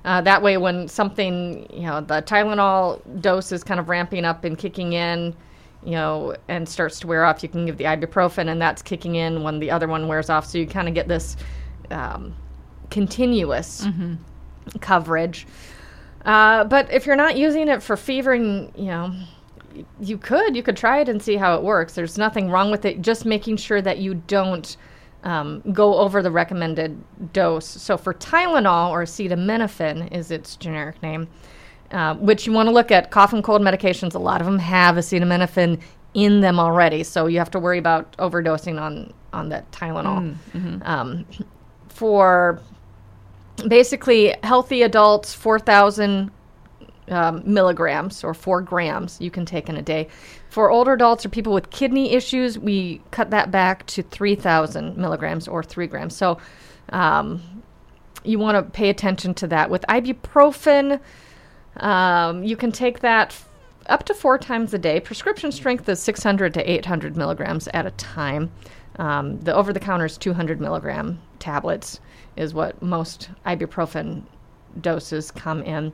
Uh, 0.05 0.21
that 0.21 0.41
way, 0.41 0.55
when 0.55 0.87
something, 0.87 1.67
you 1.73 1.81
know, 1.81 1.99
the 1.99 2.21
Tylenol 2.21 3.01
dose 3.21 3.51
is 3.51 3.63
kind 3.63 3.79
of 3.79 3.89
ramping 3.89 4.23
up 4.23 4.43
and 4.43 4.55
kicking 4.55 4.93
in, 4.93 5.35
you 5.83 5.93
know, 5.93 6.35
and 6.47 6.69
starts 6.69 6.99
to 6.99 7.07
wear 7.07 7.25
off, 7.25 7.41
you 7.41 7.49
can 7.49 7.65
give 7.65 7.77
the 7.77 7.85
ibuprofen, 7.85 8.47
and 8.49 8.61
that's 8.61 8.83
kicking 8.83 9.15
in 9.15 9.41
when 9.41 9.59
the 9.59 9.71
other 9.71 9.87
one 9.87 10.07
wears 10.07 10.29
off. 10.29 10.45
So 10.45 10.59
you 10.59 10.67
kind 10.67 10.87
of 10.87 10.93
get 10.93 11.07
this 11.07 11.35
um, 11.89 12.35
continuous 12.91 13.85
mm-hmm. 13.85 14.13
coverage. 14.79 15.47
Uh, 16.23 16.63
but 16.65 16.91
if 16.91 17.07
you're 17.07 17.15
not 17.15 17.35
using 17.35 17.67
it 17.67 17.81
for 17.81 17.97
fevering, 17.97 18.71
you 18.75 18.85
know, 18.85 19.11
you 19.99 20.17
could 20.17 20.55
you 20.55 20.63
could 20.63 20.77
try 20.77 20.99
it 20.99 21.09
and 21.09 21.21
see 21.21 21.35
how 21.35 21.55
it 21.55 21.63
works. 21.63 21.95
There's 21.95 22.17
nothing 22.17 22.49
wrong 22.49 22.71
with 22.71 22.85
it. 22.85 23.01
Just 23.01 23.25
making 23.25 23.57
sure 23.57 23.81
that 23.81 23.97
you 23.97 24.13
don't 24.13 24.77
um, 25.25 25.61
go 25.73 25.95
over 25.95 26.21
the 26.21 26.31
recommended 26.31 26.97
dose. 27.33 27.67
So 27.67 27.97
for 27.97 28.13
Tylenol 28.13 28.91
or 28.91 29.03
acetaminophen 29.03 30.11
is 30.13 30.31
its 30.31 30.55
generic 30.55 31.01
name, 31.01 31.27
uh, 31.91 32.15
which 32.15 32.45
you 32.47 32.53
want 32.53 32.69
to 32.69 32.73
look 32.73 32.91
at 32.91 33.11
cough 33.11 33.33
and 33.33 33.43
cold 33.43 33.61
medications. 33.61 34.15
A 34.15 34.19
lot 34.19 34.39
of 34.39 34.45
them 34.45 34.59
have 34.59 34.95
acetaminophen 34.95 35.81
in 36.13 36.39
them 36.39 36.59
already, 36.59 37.03
so 37.03 37.27
you 37.27 37.39
have 37.39 37.51
to 37.51 37.59
worry 37.59 37.79
about 37.79 38.15
overdosing 38.17 38.79
on 38.79 39.13
on 39.33 39.49
that 39.49 39.69
Tylenol. 39.71 40.21
Mm, 40.21 40.35
mm-hmm. 40.53 40.83
Um, 40.83 41.25
for 41.89 42.61
basically 43.67 44.33
healthy 44.43 44.83
adults, 44.83 45.33
four 45.33 45.59
thousand 45.59 46.31
um, 47.09 47.41
milligrams 47.45 48.23
or 48.23 48.33
four 48.33 48.61
grams 48.61 49.19
you 49.21 49.31
can 49.31 49.45
take 49.45 49.69
in 49.69 49.77
a 49.77 49.81
day. 49.81 50.07
For 50.49 50.71
older 50.71 50.93
adults 50.93 51.25
or 51.25 51.29
people 51.29 51.53
with 51.53 51.69
kidney 51.69 52.13
issues, 52.13 52.57
we 52.57 53.01
cut 53.11 53.29
that 53.31 53.51
back 53.51 53.85
to 53.87 54.03
3,000 54.03 54.97
milligrams 54.97 55.47
or 55.47 55.63
three 55.63 55.87
grams. 55.87 56.15
So 56.15 56.39
um, 56.89 57.41
you 58.23 58.39
want 58.39 58.57
to 58.57 58.71
pay 58.71 58.89
attention 58.89 59.33
to 59.35 59.47
that. 59.47 59.69
With 59.69 59.85
ibuprofen, 59.87 60.99
um, 61.77 62.43
you 62.43 62.55
can 62.55 62.71
take 62.71 62.99
that 63.01 63.35
up 63.87 64.03
to 64.05 64.13
four 64.13 64.37
times 64.37 64.73
a 64.73 64.77
day. 64.77 64.99
Prescription 64.99 65.51
strength 65.51 65.87
is 65.89 66.01
600 66.01 66.53
to 66.55 66.71
800 66.71 67.15
milligrams 67.15 67.67
at 67.69 67.85
a 67.85 67.91
time. 67.91 68.51
Um, 68.97 69.39
the 69.41 69.53
over 69.53 69.73
the 69.73 69.79
counter 69.79 70.05
is 70.05 70.17
200 70.17 70.61
milligram 70.61 71.19
tablets, 71.39 71.99
is 72.37 72.53
what 72.53 72.81
most 72.81 73.29
ibuprofen 73.45 74.23
doses 74.81 75.31
come 75.31 75.61
in. 75.63 75.91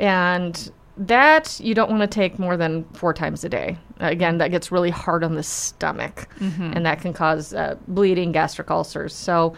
And 0.00 0.72
that 0.96 1.58
you 1.60 1.74
don't 1.74 1.90
want 1.90 2.02
to 2.02 2.06
take 2.06 2.38
more 2.38 2.56
than 2.56 2.84
four 2.92 3.14
times 3.14 3.42
a 3.44 3.48
day. 3.48 3.78
Again, 4.00 4.38
that 4.38 4.50
gets 4.50 4.70
really 4.70 4.90
hard 4.90 5.24
on 5.24 5.34
the 5.34 5.42
stomach, 5.42 6.28
mm-hmm. 6.38 6.72
and 6.74 6.84
that 6.84 7.00
can 7.00 7.12
cause 7.12 7.54
uh, 7.54 7.76
bleeding, 7.88 8.32
gastric 8.32 8.70
ulcers. 8.70 9.14
So, 9.14 9.54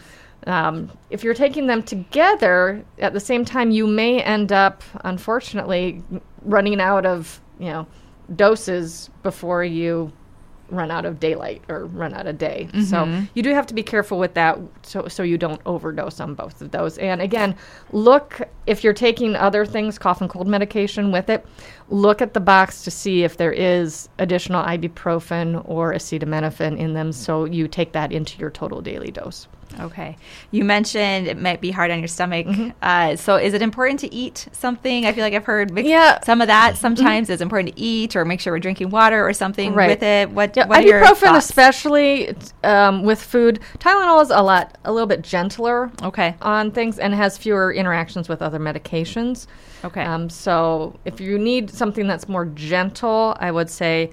um, 0.47 0.91
if 1.11 1.23
you're 1.23 1.35
taking 1.35 1.67
them 1.67 1.83
together 1.83 2.85
at 2.99 3.13
the 3.13 3.21
same 3.21 3.45
time, 3.45 3.71
you 3.71 3.87
may 3.87 4.21
end 4.21 4.53
up, 4.53 4.83
unfortunately, 5.05 6.03
running 6.43 6.81
out 6.81 7.07
of 7.07 7.41
you 7.59 7.67
know 7.67 7.87
doses 8.37 9.11
before 9.23 9.65
you 9.65 10.13
run 10.73 10.91
out 10.91 11.05
of 11.05 11.21
daylight 11.21 11.63
or 11.69 11.87
run 11.87 12.15
out 12.15 12.27
of 12.27 12.39
day. 12.39 12.69
Mm-hmm. 12.73 12.83
So 12.83 13.27
you 13.35 13.43
do 13.43 13.51
have 13.55 13.67
to 13.69 13.75
be 13.75 13.83
careful 13.83 14.19
with 14.19 14.35
that 14.35 14.59
so 14.83 15.07
so 15.09 15.23
you 15.23 15.39
don't 15.39 15.61
overdose 15.67 16.19
on 16.21 16.35
both 16.35 16.61
of 16.63 16.71
those. 16.71 16.99
And 16.99 17.21
again, 17.23 17.55
look 17.93 18.41
if 18.67 18.83
you're 18.83 18.93
taking 18.93 19.37
other 19.37 19.65
things, 19.67 19.99
cough 19.99 20.21
and 20.21 20.31
cold 20.31 20.47
medication 20.49 21.13
with 21.13 21.29
it, 21.29 21.45
look 21.89 22.23
at 22.23 22.33
the 22.35 22.41
box 22.41 22.83
to 22.85 22.91
see 22.91 23.23
if 23.25 23.37
there 23.37 23.53
is 23.53 24.09
additional 24.19 24.65
ibuprofen 24.65 25.63
or 25.69 25.93
acetaminophen 25.93 26.79
in 26.79 26.95
them 26.95 27.13
so 27.13 27.45
you 27.45 27.69
take 27.69 27.93
that 27.93 28.13
into 28.13 28.39
your 28.39 28.51
total 28.51 28.81
daily 28.81 29.11
dose. 29.11 29.49
Okay. 29.81 30.19
You 30.51 30.65
mentioned 30.65 31.27
it 31.29 31.39
might 31.39 31.63
be 31.63 31.71
hard 31.71 31.91
on 31.91 31.99
your 32.01 32.09
stomach. 32.09 32.47
Mm-hmm. 32.47 32.71
Uh, 32.83 33.17
so 33.17 33.37
is 33.37 33.55
it 33.55 33.63
important 33.63 34.01
to 34.01 34.15
eat 34.15 34.47
something? 34.53 35.07
I 35.07 35.13
feel 35.15 35.25
like 35.25 35.33
I've 35.33 35.47
heard 35.47 35.73
mix- 35.73 35.89
Yeah. 35.89 36.17
Mm-hmm. 36.17 36.25
some 36.27 36.43
of 36.43 36.49
that 36.49 36.77
sometimes 36.77 37.31
is 37.31 37.41
important 37.41 37.75
to 37.75 37.81
eat 37.81 38.15
or 38.15 38.27
make 38.27 38.41
sure 38.41 38.53
we're 38.53 38.59
drinking 38.59 38.91
water 38.91 39.27
or 39.27 39.33
something 39.33 39.73
Right. 39.73 39.89
with 39.89 40.03
it. 40.03 40.29
What, 40.31 40.53
Yeah, 40.63 40.69
what 40.69 40.85
ibuprofen, 40.85 41.37
especially 41.37 42.35
um, 42.65 43.03
with 43.03 43.23
food. 43.23 43.61
Tylenol 43.79 44.23
is 44.23 44.31
a 44.31 44.43
lot, 44.43 44.79
a 44.85 44.93
little 44.93 45.07
bit 45.07 45.23
gentler 45.23 45.91
Okay. 46.03 46.35
on 46.43 46.71
things 46.71 46.99
and 46.99 47.15
has 47.15 47.37
fewer 47.39 47.73
interactions 47.73 48.29
with 48.29 48.43
other 48.43 48.59
medications. 48.59 49.47
Okay. 49.85 50.03
Um, 50.03 50.31
so 50.31 50.99
if 51.05 51.21
you 51.21 51.39
need 51.39 51.71
something 51.71 52.07
that's 52.07 52.29
more 52.29 52.47
gentle, 52.47 53.37
I 53.41 53.51
would 53.51 53.69
say 53.71 54.11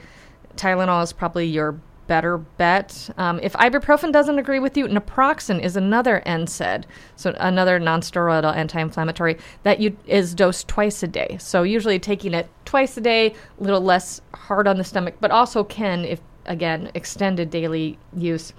Tylenol 0.56 1.04
is 1.04 1.14
probably 1.14 1.46
your 1.46 1.80
better 2.08 2.40
bet. 2.40 3.08
Um, 3.20 3.40
if 3.44 3.54
ibuprofen 3.54 4.12
doesn't 4.12 4.40
agree 4.40 4.58
with 4.58 4.76
you, 4.76 4.88
naproxen 4.88 5.62
is 5.62 5.76
another 5.76 6.24
NSAID, 6.26 6.86
so 7.16 7.36
another 7.40 7.80
nonsteroidal 7.80 8.56
anti-inflammatory 8.56 9.38
that 9.62 9.80
you 9.80 9.96
is 10.08 10.34
dosed 10.34 10.68
twice 10.68 11.04
a 11.04 11.08
day. 11.08 11.38
So 11.40 11.62
usually 11.62 12.00
taking 12.00 12.34
it 12.34 12.50
twice 12.66 12.98
a 12.98 13.02
day, 13.02 13.28
a 13.60 13.64
little 13.64 13.82
less 13.82 14.22
hard 14.34 14.68
on 14.68 14.80
the 14.80 14.84
stomach, 14.84 15.18
but 15.22 15.30
also 15.30 15.64
can, 15.64 16.04
if 16.04 16.20
again, 16.46 16.92
extended 16.94 17.50
daily 17.50 17.98
use. 18.16 18.54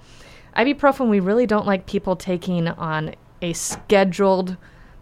Ibuprofen, 0.55 1.09
we 1.09 1.19
really 1.19 1.45
don't 1.45 1.65
like 1.65 1.85
people 1.85 2.15
taking 2.15 2.67
on 2.67 3.15
a 3.41 3.53
scheduled 3.53 4.57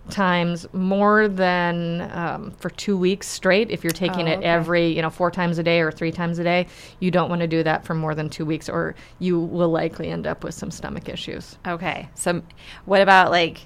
times 0.10 0.66
more 0.74 1.28
than 1.28 2.10
um, 2.14 2.52
for 2.52 2.70
two 2.72 2.98
weeks 2.98 3.28
straight. 3.28 3.70
If 3.70 3.84
you're 3.84 3.92
taking 3.92 4.28
Oh, 4.28 4.32
it 4.32 4.44
every, 4.44 4.88
you 4.88 5.02
know, 5.02 5.10
four 5.10 5.30
times 5.30 5.58
a 5.60 5.64
day 5.64 5.82
or 5.82 5.92
three 5.92 6.12
times 6.12 6.40
a 6.40 6.44
day, 6.44 6.68
you 7.00 7.12
don't 7.12 7.30
want 7.30 7.42
to 7.42 7.48
do 7.48 7.62
that 7.64 7.86
for 7.86 7.94
more 7.94 8.16
than 8.16 8.30
two 8.30 8.46
weeks, 8.46 8.70
or 8.70 8.96
you 9.20 9.40
will 9.40 9.70
likely 9.70 10.10
end 10.10 10.26
up 10.26 10.44
with 10.44 10.56
some 10.56 10.72
stomach 10.72 11.10
issues. 11.10 11.58
Okay. 11.68 12.10
So, 12.16 12.42
what 12.86 13.02
about 13.02 13.30
like 13.30 13.62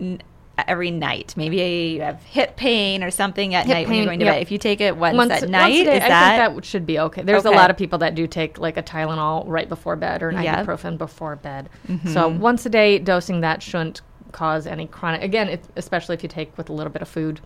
n- 0.00 0.20
every 0.68 0.90
night? 0.90 1.34
Maybe 1.36 1.56
you 1.94 2.00
have 2.02 2.22
hip 2.24 2.56
pain 2.56 3.02
or 3.04 3.10
something 3.10 3.54
at 3.54 3.66
Hip 3.66 3.74
night 3.74 3.86
when 3.88 3.96
you're 3.96 4.02
pain, 4.02 4.08
going 4.08 4.18
to 4.20 4.24
yep. 4.26 4.34
bed. 4.36 4.42
If 4.42 4.50
you 4.50 4.58
take 4.58 4.80
it 4.80 4.96
once, 4.96 5.16
Once 5.16 5.30
at 5.30 5.40
once 5.40 5.42
a 5.44 5.48
night, 5.48 5.84
day, 5.84 5.96
is 5.98 6.04
I 6.04 6.08
that, 6.08 6.38
think 6.48 6.56
that 6.56 6.64
should 6.64 6.86
be 6.86 6.98
okay. 6.98 7.22
There's 7.22 7.44
Okay. 7.46 7.54
a 7.54 7.58
lot 7.58 7.70
of 7.70 7.76
people 7.76 7.98
that 8.00 8.14
do 8.14 8.26
take 8.26 8.58
like 8.58 8.76
a 8.76 8.82
Tylenol 8.82 9.44
right 9.46 9.68
before 9.68 9.96
bed 9.96 10.22
or 10.22 10.28
an 10.30 10.42
Yep. 10.42 10.66
ibuprofen 10.66 10.98
before 10.98 11.36
bed. 11.36 11.68
Mm-hmm. 11.88 12.12
So 12.12 12.28
once 12.28 12.64
a 12.66 12.70
day 12.70 12.98
dosing 12.98 13.40
that 13.40 13.62
shouldn't 13.62 14.02
cause 14.32 14.66
any 14.66 14.86
chronic. 14.86 15.22
Again, 15.22 15.48
it, 15.48 15.64
especially 15.76 16.14
if 16.14 16.22
you 16.22 16.28
take 16.28 16.56
with 16.56 16.68
a 16.68 16.72
little 16.72 16.92
bit 16.92 17.02
of 17.02 17.08
food. 17.08 17.40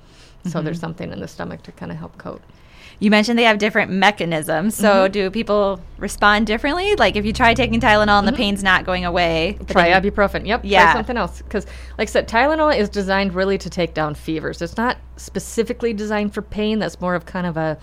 So 0.44 0.50
Mm-hmm. 0.58 0.64
there's 0.66 0.80
something 0.80 1.10
in 1.12 1.20
the 1.20 1.28
stomach 1.28 1.62
to 1.62 1.72
kind 1.72 1.90
of 1.90 1.96
help 1.98 2.18
coat. 2.18 2.42
You 3.00 3.10
mentioned 3.10 3.38
they 3.38 3.44
have 3.44 3.58
different 3.58 3.90
mechanisms. 3.90 4.74
So, 4.74 5.04
Mm-hmm. 5.04 5.12
do 5.12 5.30
people 5.30 5.80
respond 5.98 6.46
differently? 6.46 6.94
Like 6.96 7.16
if 7.16 7.24
you 7.24 7.32
try 7.32 7.54
taking 7.54 7.80
Tylenol 7.80 8.18
and 8.20 8.28
the 8.28 8.32
pain's 8.32 8.62
not 8.62 8.84
going 8.84 9.04
away, 9.04 9.56
Mm-hmm. 9.58 9.64
Try 9.72 9.90
ibuprofen. 9.90 10.46
Yep. 10.46 10.60
Yeah. 10.64 10.84
Try 10.84 10.92
something 10.94 11.16
else. 11.16 11.42
Because, 11.42 11.66
like 11.98 12.08
I 12.08 12.10
said, 12.10 12.28
Tylenol 12.28 12.76
is 12.76 12.88
designed 12.88 13.34
really 13.34 13.58
to 13.58 13.68
take 13.70 13.94
down 13.94 14.14
fevers. 14.14 14.62
It's 14.62 14.76
not 14.76 14.96
specifically 15.16 15.92
designed 15.92 16.32
for 16.34 16.42
pain. 16.42 16.78
That's 16.78 17.00
more 17.00 17.14
of 17.14 17.26
kind 17.26 17.46
of 17.46 17.56
a, 17.56 17.78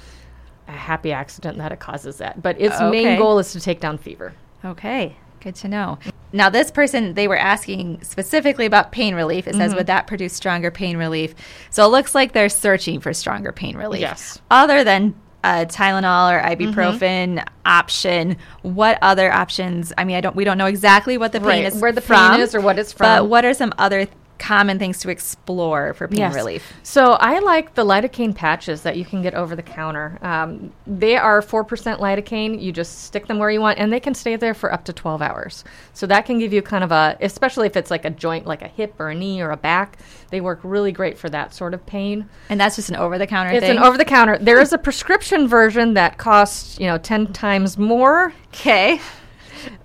a 0.68 0.72
happy 0.72 1.12
accident 1.12 1.58
that 1.58 1.72
it 1.72 1.80
causes 1.80 2.18
that. 2.18 2.41
But 2.41 2.60
its 2.60 2.75
Okay. 2.75 2.89
main 2.89 3.18
goal 3.20 3.39
is 3.39 3.51
to 3.53 3.60
take 3.60 3.80
down 3.80 3.98
fever. 3.98 4.34
Okay, 4.63 5.15
good 5.41 5.55
to 5.55 5.67
know. 5.67 6.00
Now, 6.33 6.50
this 6.50 6.71
person, 6.71 7.13
they 7.15 7.27
were 7.27 7.38
asking 7.38 8.03
specifically 8.03 8.65
about 8.65 8.91
pain 8.91 9.15
relief. 9.15 9.48
It 9.48 9.51
Mm-hmm. 9.51 9.60
says, 9.60 9.75
would 9.75 9.88
that 9.88 10.07
produce 10.07 10.33
stronger 10.33 10.71
pain 10.71 10.95
relief? 10.95 11.36
So 11.71 11.83
it 11.86 11.89
looks 11.89 12.15
like 12.15 12.31
they're 12.31 12.48
searching 12.50 13.01
for 13.01 13.13
stronger 13.13 13.51
pain 13.51 13.75
relief. 13.75 14.01
Yes. 14.01 14.39
Other 14.50 14.83
than 14.86 15.13
uh, 15.43 15.65
Tylenol 15.67 16.31
or 16.31 16.41
Mm-hmm. 16.41 16.79
ibuprofen 16.79 17.45
option, 17.65 18.38
what 18.62 18.98
other 19.01 19.31
options? 19.31 19.91
I 19.98 20.03
mean, 20.05 20.15
I 20.15 20.21
don't. 20.21 20.36
We 20.36 20.43
don't 20.45 20.57
know 20.57 20.67
exactly 20.67 21.17
what 21.17 21.31
the 21.31 21.39
pain 21.39 21.48
Right, 21.48 21.65
is 21.65 21.81
where 21.81 21.91
the 21.91 22.00
pain 22.01 22.07
from, 22.31 22.39
is 22.39 22.55
or 22.55 22.62
what 22.62 22.77
it's 22.79 22.93
from. 22.93 23.05
But 23.05 23.27
what 23.29 23.43
are 23.43 23.53
some 23.53 23.74
other 23.77 24.07
common 24.41 24.79
things 24.79 24.98
to 25.00 25.10
explore 25.10 25.93
for 25.93 26.07
pain 26.07 26.17
Yes. 26.19 26.33
relief? 26.33 26.74
So 26.83 27.12
I 27.13 27.39
like 27.39 27.75
the 27.75 27.86
lidocaine 27.86 28.33
patches 28.36 28.81
that 28.81 28.98
you 28.98 29.05
can 29.05 29.21
get 29.21 29.36
over 29.36 29.55
the 29.55 29.62
counter. 29.62 30.17
Um, 30.24 30.74
they 30.88 31.15
are 31.15 31.41
4% 31.41 32.00
lidocaine. 32.00 32.62
You 32.62 32.71
just 32.71 33.03
stick 33.03 33.27
them 33.27 33.38
where 33.38 33.51
you 33.51 33.62
want, 33.62 33.77
and 33.79 33.93
they 33.93 34.00
can 34.00 34.13
stay 34.15 34.36
there 34.36 34.53
for 34.55 34.74
up 34.74 34.83
to 34.86 34.93
12 34.93 35.21
hours. 35.21 35.63
So 35.93 36.07
that 36.07 36.25
can 36.25 36.39
give 36.39 36.51
you 36.51 36.62
kind 36.62 36.83
of 36.83 36.91
a, 36.91 37.15
especially 37.21 37.67
if 37.67 37.77
it's 37.77 37.91
like 37.91 38.03
a 38.03 38.10
joint, 38.10 38.45
like 38.48 38.63
a 38.63 38.67
hip 38.67 38.95
or 39.00 39.10
a 39.10 39.15
knee 39.15 39.41
or 39.41 39.51
a 39.51 39.57
back, 39.57 39.98
they 40.31 40.41
work 40.41 40.60
really 40.63 40.91
great 40.91 41.17
for 41.17 41.29
that 41.29 41.53
sort 41.53 41.74
of 41.74 41.86
pain. 41.86 42.27
And 42.50 42.60
that's 42.60 42.75
just 42.77 42.89
an 42.89 42.95
over-the-counter 42.95 43.51
It's 43.51 43.60
thing. 43.65 43.77
an 43.77 43.83
over 43.83 43.98
the 43.98 44.05
counter. 44.05 44.38
There 44.39 44.60
is 44.60 44.74
a 44.74 44.77
prescription 44.77 45.48
version 45.48 45.93
that 45.93 46.17
costs, 46.17 46.79
you 46.79 46.88
know, 46.88 46.98
10 46.98 47.33
times 47.33 47.77
more 47.77 48.33
okay. 48.53 49.00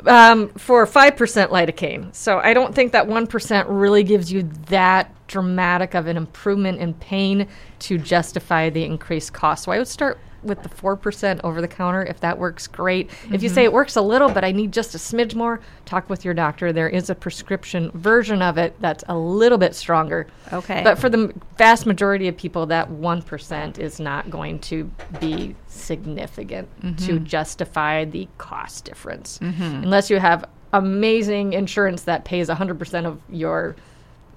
Um, 0.07 0.49
for 0.51 0.87
5% 0.87 1.17
lidocaine. 1.49 2.15
So 2.15 2.39
I 2.39 2.55
don't 2.55 2.75
think 2.75 2.93
that 2.93 3.07
1% 3.07 3.67
really 3.69 4.03
gives 4.03 4.33
you 4.33 4.43
that 4.69 5.13
dramatic 5.27 5.95
of 5.95 6.07
an 6.07 6.17
improvement 6.17 6.79
in 6.79 6.95
pain 6.95 7.49
to 7.81 7.99
justify 7.99 8.71
the 8.71 8.85
increased 8.85 9.33
cost. 9.33 9.65
So 9.65 9.73
I 9.73 9.79
would 9.79 9.89
start 9.89 10.19
with 10.47 10.63
the 10.63 10.69
4% 10.69 11.41
over 11.45 11.61
the 11.61 11.69
counter 11.69 12.05
if 12.05 12.21
that 12.21 12.39
works 12.39 12.67
great. 12.67 13.11
If 13.31 13.43
you 13.43 13.49
mm-hmm. 13.49 13.55
say 13.55 13.65
it 13.65 13.73
works 13.73 13.97
a 13.97 14.01
little, 14.01 14.29
but 14.29 14.45
I 14.45 14.53
need 14.53 14.73
just 14.73 14.95
a 14.95 14.99
smidge 14.99 15.35
more, 15.35 15.61
talk 15.85 16.09
with 16.09 16.25
your 16.25 16.35
doctor. 16.35 16.73
There 16.73 16.89
is 16.89 17.11
a 17.11 17.15
prescription 17.15 17.91
version 17.93 18.43
of 18.43 18.59
it 18.59 18.75
that's 18.81 19.05
a 19.09 19.17
little 19.17 19.59
bit 19.59 19.75
stronger. 19.75 20.27
Okay. 20.53 20.83
But 20.83 20.99
for 20.99 21.09
the 21.09 21.33
vast 21.59 21.87
majority 21.87 22.29
of 22.29 22.37
people, 22.37 22.67
that 22.67 22.91
1% 22.91 23.79
is 23.79 24.01
not 24.01 24.31
going 24.31 24.59
to 24.61 24.91
be 25.21 25.55
significant 25.67 26.69
to 26.81 26.89
mm-hmm. 26.89 27.25
justify 27.25 28.05
the 28.05 28.29
cost 28.39 28.85
difference. 28.85 29.39
Mm-hmm. 29.39 29.63
Unless 29.63 30.11
you 30.11 30.19
have 30.19 30.45
amazing 30.73 31.53
insurance 31.53 32.03
that 32.03 32.25
pays 32.25 32.49
100% 32.49 33.07
of 33.07 33.21
your 33.29 33.77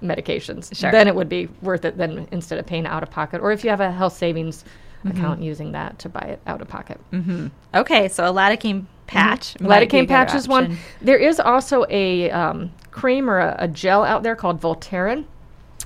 medications. 0.02 0.74
Sure. 0.74 0.90
Then 0.90 1.08
it 1.08 1.14
would 1.14 1.28
be 1.28 1.48
worth 1.62 1.84
it 1.84 1.96
then 1.96 2.26
instead 2.30 2.58
of 2.58 2.66
paying 2.66 2.86
out 2.86 3.02
of 3.02 3.10
pocket. 3.10 3.40
Or 3.40 3.52
if 3.52 3.64
you 3.64 3.70
have 3.70 3.80
a 3.80 3.90
health 3.90 4.16
savings 4.16 4.64
account 5.04 5.42
using 5.42 5.72
that 5.72 5.98
to 6.00 6.08
buy 6.08 6.20
it 6.20 6.40
out 6.46 6.60
of 6.60 6.68
pocket. 6.68 7.00
Okay, 7.74 8.08
so 8.08 8.24
a 8.24 8.32
lidocaine 8.32 8.86
patch. 9.06 9.58
might 9.60 9.90
be 9.90 9.98
a 9.98 10.02
Lidocaine 10.02 10.08
patch 10.08 10.34
is 10.34 10.48
one. 10.48 10.78
There 11.02 11.18
is 11.18 11.40
also 11.40 11.84
a 11.90 12.30
um, 12.30 12.72
cream 12.90 13.28
or 13.28 13.38
a, 13.38 13.56
a 13.60 13.68
gel 13.68 14.04
out 14.04 14.22
there 14.22 14.36
called 14.36 14.60
Voltaren. 14.60 15.24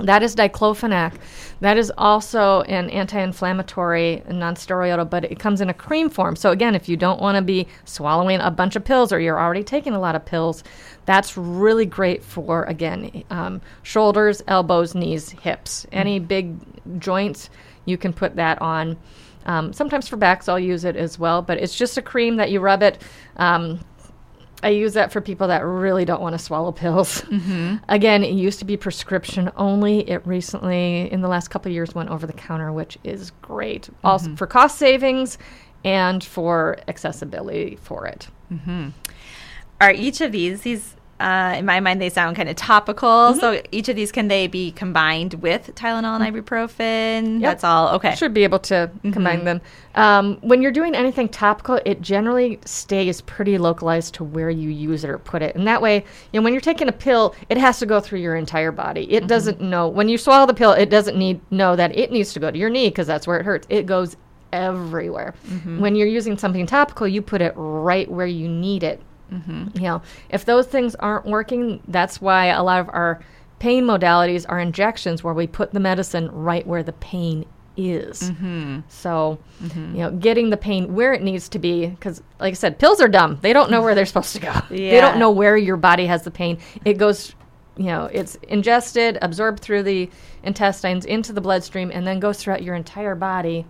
That 0.01 0.25
is 0.25 0.35
diclofenac. 0.35 1.15
That 1.61 1.79
is 1.79 1.93
also 1.97 2.63
an 2.63 2.91
anti-inflammatory, 2.91 4.25
non-steroidal, 4.29 5.09
but 5.09 5.25
it 5.25 5.39
comes 5.39 5.61
in 5.61 5.71
a 5.71 5.75
cream 5.75 6.11
form. 6.11 6.35
So 6.35 6.51
again, 6.51 6.75
if 6.75 6.89
you 6.89 6.97
don't 6.97 7.21
want 7.21 7.37
to 7.37 7.43
be 7.43 7.69
swallowing 7.85 8.41
a 8.41 8.51
bunch 8.51 8.75
of 8.75 8.85
pills 8.85 9.13
or 9.13 9.21
you're 9.21 9.39
already 9.39 9.63
taking 9.63 9.93
a 9.93 10.01
lot 10.01 10.17
of 10.17 10.25
pills, 10.25 10.65
that's 11.07 11.37
really 11.37 11.87
great 11.87 12.25
for 12.25 12.65
again 12.65 13.23
um, 13.31 13.61
shoulders, 13.85 14.43
elbows, 14.49 14.95
knees, 14.97 15.31
hips, 15.31 15.87
any 15.93 16.19
big 16.19 16.57
joints. 16.99 17.49
You 17.85 17.97
can 17.97 18.13
put 18.13 18.37
that 18.37 18.61
on. 18.63 18.97
Um, 19.47 19.73
sometimes 19.73 20.09
for 20.09 20.17
backs, 20.17 20.49
I'll 20.49 20.59
use 20.59 20.85
it 20.85 20.97
as 20.97 21.19
well, 21.19 21.43
but 21.43 21.59
it's 21.59 21.77
just 21.77 21.99
a 21.99 22.03
cream 22.03 22.37
that 22.37 22.51
you 22.51 22.61
rub 22.61 22.83
it. 22.83 23.03
Um, 23.37 23.81
I 24.63 24.71
use 24.71 24.95
that 24.95 25.13
for 25.13 25.21
people 25.21 25.49
that 25.49 25.63
really 25.63 26.07
don't 26.07 26.23
want 26.23 26.33
to 26.33 26.39
swallow 26.39 26.73
pills. 26.73 27.23
Again, 27.91 28.25
it 28.25 28.33
used 28.33 28.59
to 28.61 28.65
be 28.65 28.79
prescription 28.79 29.51
only. 29.57 30.09
It 30.09 30.27
recently, 30.27 31.13
in 31.13 31.21
the 31.21 31.29
last 31.29 31.49
couple 31.49 31.71
of 31.71 31.75
years, 31.75 31.95
went 31.95 32.09
over 32.09 32.27
the 32.27 32.33
counter, 32.33 32.73
which 32.73 32.97
is 33.05 33.33
great. 33.43 33.91
Also 34.03 34.31
for 34.37 34.47
cost 34.47 34.79
savings 34.79 35.37
and 35.85 36.25
for 36.25 36.79
accessibility 36.89 37.77
for 37.83 38.07
it. 38.07 38.29
Are 39.83 39.93
each 39.93 40.23
of 40.23 40.33
these 40.33 40.63
these 40.63 40.97
uh, 41.21 41.55
in 41.57 41.65
my 41.65 41.81
mind 41.81 42.01
they 42.01 42.11
sound 42.11 42.37
kind 42.37 42.49
of 42.49 42.57
topical? 42.57 43.09
Mm-hmm. 43.09 43.41
So 43.41 43.63
each 43.71 43.89
of 43.89 43.97
these 43.97 44.13
can 44.13 44.29
they 44.29 44.47
be 44.47 44.73
combined 44.73 45.35
with 45.35 45.75
Tylenol 45.75 46.21
and 46.21 46.35
ibuprofen? 46.35 47.41
That's 47.41 47.65
all. 47.65 47.95
Okay. 47.97 48.15
Should 48.15 48.35
be 48.35 48.45
able 48.45 48.59
to 48.61 48.91
combine 49.13 49.45
them. 49.45 49.61
Um, 49.95 50.39
when 50.41 50.61
you're 50.61 50.73
doing 50.73 50.95
anything 50.95 51.29
topical, 51.29 51.81
it 51.85 52.01
generally 52.01 52.59
stays 52.65 53.21
pretty 53.21 53.59
localized 53.59 54.15
to 54.15 54.25
where 54.25 54.51
you 54.51 54.71
use 54.71 55.05
it 55.05 55.11
or 55.11 55.19
put 55.19 55.41
it. 55.43 55.55
And 55.55 55.67
that 55.67 55.81
way, 55.81 56.05
you 56.33 56.41
know, 56.41 56.45
when 56.45 56.53
you're 56.53 56.61
taking 56.61 56.89
a 56.89 56.93
pill, 56.93 57.35
it 57.49 57.57
has 57.59 57.79
to 57.79 57.87
go 57.87 58.01
through 58.01 58.19
your 58.19 58.35
entire 58.35 58.73
body. 58.73 59.13
It 59.13 59.27
doesn't 59.27 59.61
know 59.61 59.89
when 59.89 60.09
you 60.09 60.19
swallow 60.19 60.47
the 60.47 60.55
pill, 60.55 60.73
it 60.73 60.91
doesn't 60.91 61.17
need 61.17 61.41
know 61.51 61.77
that 61.77 61.97
it 61.97 62.11
needs 62.11 62.33
to 62.33 62.41
go 62.41 62.51
to 62.51 62.59
your 62.59 62.71
knee 62.71 62.89
because 62.89 63.07
that's 63.07 63.27
where 63.27 63.39
it 63.39 63.45
hurts. 63.45 63.67
It 63.71 63.87
goes 63.87 64.17
everywhere. 64.53 65.35
When 65.81 65.97
you're 65.97 66.09
using 66.09 66.39
something 66.39 66.67
topical, 66.67 67.09
you 67.09 67.23
put 67.23 67.43
it 67.43 67.53
right 67.57 68.11
where 68.11 68.27
you 68.27 68.49
need 68.49 68.83
it. 68.83 69.01
Mm-hmm. 69.35 69.77
You 69.77 69.83
know, 69.83 70.03
if 70.31 70.45
those 70.45 70.67
things 70.67 70.95
aren't 70.95 71.27
working, 71.27 71.83
that's 71.89 72.21
why 72.21 72.47
a 72.47 72.63
lot 72.63 72.81
of 72.81 72.89
our 72.89 73.21
pain 73.59 73.85
modalities 73.85 74.47
are 74.49 74.61
injections 74.61 75.25
where 75.25 75.35
we 75.35 75.47
put 75.47 75.73
the 75.73 75.81
medicine 75.81 76.31
right 76.31 76.67
where 76.67 76.83
the 76.83 76.93
pain 76.93 77.47
is. 77.77 78.31
Mm-hmm. 78.31 78.81
So, 78.89 79.39
mm-hmm. 79.63 79.97
you 79.97 80.03
know, 80.03 80.11
getting 80.13 80.51
the 80.51 80.57
pain 80.57 80.95
where 80.95 81.13
it 81.13 81.23
needs 81.23 81.49
to 81.51 81.59
be, 81.59 81.87
because, 81.87 82.23
like 82.39 82.53
I 82.53 82.55
said, 82.55 82.79
pills 82.79 83.01
are 83.01 83.09
dumb. 83.09 83.39
They 83.43 83.53
don't 83.53 83.71
know 83.71 83.83
where 83.83 83.95
they're 83.95 84.07
supposed 84.07 84.35
to 84.35 84.41
go. 84.41 84.53
They 84.71 85.01
don't 85.01 85.19
know 85.19 85.31
where 85.31 85.57
your 85.57 85.77
body 85.77 86.07
has 86.07 86.23
the 86.23 86.31
pain. 86.31 86.59
It 86.85 86.95
goes, 86.95 87.35
you 87.77 87.87
know, 87.87 88.05
it's 88.13 88.37
ingested, 88.49 89.19
absorbed 89.23 89.61
through 89.61 89.83
the 89.83 90.11
intestines 90.43 91.05
into 91.05 91.33
the 91.33 91.41
bloodstream, 91.41 91.91
and 91.93 92.07
then 92.07 92.21
goes 92.21 92.39
throughout 92.39 92.63
your 92.63 92.75
entire 92.75 93.15
body. 93.15 93.67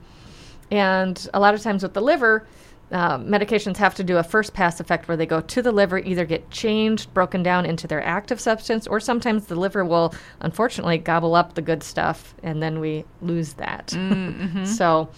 And 0.70 1.28
a 1.32 1.40
lot 1.40 1.54
of 1.54 1.62
times 1.62 1.82
with 1.82 1.94
the 1.94 2.02
liver, 2.02 2.46
uh, 2.94 3.18
medications 3.18 3.76
have 3.76 3.92
to 3.96 4.04
do 4.04 4.18
a 4.18 4.22
first 4.22 4.54
pass 4.54 4.78
effect 4.78 5.08
where 5.08 5.16
they 5.16 5.26
go 5.26 5.40
to 5.40 5.60
the 5.60 5.72
liver, 5.72 5.98
either 5.98 6.24
get 6.24 6.48
changed, 6.50 7.12
broken 7.12 7.42
down 7.42 7.66
into 7.66 7.88
their 7.88 8.02
active 8.04 8.40
substance, 8.40 8.86
or 8.86 9.00
sometimes 9.00 9.46
the 9.46 9.56
liver 9.56 9.84
will 9.84 10.14
unfortunately 10.40 10.96
gobble 10.96 11.34
up 11.34 11.54
the 11.54 11.60
good 11.60 11.82
stuff 11.82 12.36
and 12.44 12.62
then 12.62 12.78
we 12.78 13.04
lose 13.20 13.54
that. 13.54 13.88
Mm-hmm. 13.88 14.64
so 14.76 15.10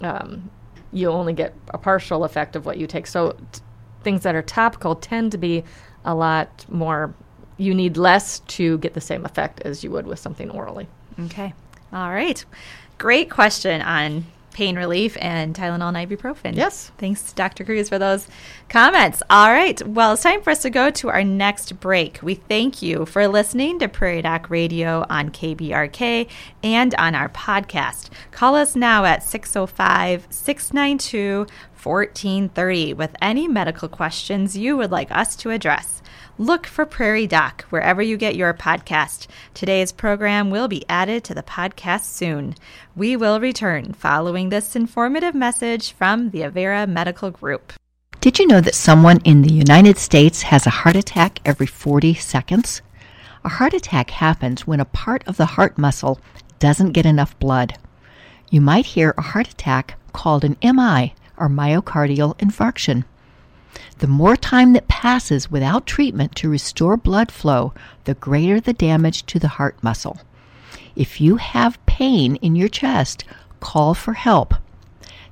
um, 0.00 0.50
you 0.92 1.10
only 1.10 1.34
get 1.34 1.54
a 1.68 1.78
partial 1.78 2.24
effect 2.24 2.56
of 2.56 2.64
what 2.64 2.78
you 2.78 2.86
take. 2.86 3.06
So 3.06 3.36
t- 3.52 3.60
things 4.02 4.22
that 4.22 4.34
are 4.34 4.40
topical 4.40 4.96
tend 4.96 5.30
to 5.32 5.38
be 5.38 5.62
a 6.06 6.14
lot 6.14 6.64
more, 6.70 7.14
you 7.58 7.74
need 7.74 7.98
less 7.98 8.38
to 8.38 8.78
get 8.78 8.94
the 8.94 9.00
same 9.02 9.26
effect 9.26 9.60
as 9.60 9.84
you 9.84 9.90
would 9.90 10.06
with 10.06 10.18
something 10.18 10.48
orally. 10.48 10.88
Okay. 11.26 11.52
All 11.92 12.08
right. 12.08 12.42
Great 12.96 13.28
question 13.28 13.82
on 13.82 14.24
pain 14.52 14.76
relief 14.76 15.16
and 15.20 15.54
Tylenol 15.54 15.94
and 15.94 16.08
ibuprofen. 16.08 16.56
Yes. 16.56 16.90
Thanks, 16.98 17.32
Dr. 17.32 17.64
Kruse, 17.64 17.88
for 17.88 17.98
those 17.98 18.26
comments. 18.68 19.22
All 19.30 19.50
right. 19.50 19.80
Well, 19.86 20.12
it's 20.12 20.22
time 20.22 20.42
for 20.42 20.50
us 20.50 20.62
to 20.62 20.70
go 20.70 20.90
to 20.90 21.08
our 21.08 21.24
next 21.24 21.78
break. 21.80 22.20
We 22.22 22.34
thank 22.34 22.82
you 22.82 23.06
for 23.06 23.28
listening 23.28 23.78
to 23.78 23.88
Prairie 23.88 24.22
Doc 24.22 24.50
Radio 24.50 25.06
on 25.08 25.30
KBRK 25.30 26.28
and 26.62 26.94
on 26.96 27.14
our 27.14 27.28
podcast. 27.28 28.10
Call 28.30 28.54
us 28.54 28.76
now 28.76 29.04
at 29.04 29.22
605 29.22 30.26
692 30.30 31.46
1430 31.84 32.94
with 32.94 33.16
any 33.22 33.48
medical 33.48 33.88
questions 33.88 34.56
you 34.56 34.76
would 34.76 34.90
like 34.90 35.10
us 35.10 35.36
to 35.36 35.50
address. 35.50 36.00
Look 36.38 36.66
for 36.66 36.86
Prairie 36.86 37.26
Doc 37.26 37.64
wherever 37.70 38.00
you 38.00 38.16
get 38.16 38.34
your 38.34 38.54
podcast. 38.54 39.26
Today's 39.52 39.92
program 39.92 40.50
will 40.50 40.68
be 40.68 40.84
added 40.88 41.22
to 41.24 41.34
the 41.34 41.42
podcast 41.42 42.04
soon. 42.04 42.54
We 42.96 43.14
will 43.16 43.40
return 43.40 43.92
following 43.92 44.48
this 44.48 44.74
informative 44.74 45.34
message 45.34 45.92
from 45.92 46.30
the 46.30 46.40
Avera 46.40 46.88
Medical 46.88 47.30
Group. 47.30 47.74
Did 48.20 48.38
you 48.38 48.46
know 48.46 48.60
that 48.60 48.74
someone 48.74 49.20
in 49.24 49.42
the 49.42 49.52
United 49.52 49.98
States 49.98 50.42
has 50.42 50.66
a 50.66 50.70
heart 50.70 50.96
attack 50.96 51.40
every 51.44 51.66
40 51.66 52.14
seconds? 52.14 52.82
A 53.44 53.48
heart 53.48 53.74
attack 53.74 54.10
happens 54.10 54.66
when 54.66 54.80
a 54.80 54.84
part 54.84 55.22
of 55.26 55.36
the 55.36 55.46
heart 55.46 55.78
muscle 55.78 56.20
doesn't 56.58 56.92
get 56.92 57.06
enough 57.06 57.38
blood. 57.38 57.78
You 58.50 58.60
might 58.60 58.86
hear 58.86 59.14
a 59.16 59.22
heart 59.22 59.48
attack 59.48 59.98
called 60.12 60.44
an 60.44 60.56
MI 60.62 61.14
or 61.40 61.48
myocardial 61.48 62.36
infarction. 62.38 63.04
The 63.98 64.06
more 64.06 64.36
time 64.36 64.72
that 64.74 64.88
passes 64.88 65.50
without 65.50 65.86
treatment 65.86 66.34
to 66.36 66.48
restore 66.48 66.96
blood 66.96 67.32
flow, 67.32 67.72
the 68.04 68.14
greater 68.14 68.60
the 68.60 68.72
damage 68.72 69.26
to 69.26 69.38
the 69.38 69.48
heart 69.48 69.82
muscle. 69.82 70.20
If 70.94 71.20
you 71.20 71.36
have 71.36 71.84
pain 71.86 72.36
in 72.36 72.56
your 72.56 72.68
chest, 72.68 73.24
call 73.60 73.94
for 73.94 74.14
help. 74.14 74.54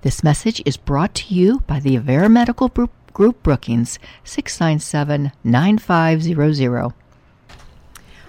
This 0.02 0.22
message 0.22 0.62
is 0.64 0.76
brought 0.76 1.14
to 1.16 1.34
you 1.34 1.60
by 1.66 1.80
the 1.80 1.96
Avera 1.96 2.30
Medical 2.30 2.68
Group 2.68 3.42
Brookings 3.42 3.98
697 4.24 5.32
9500. 5.42 6.92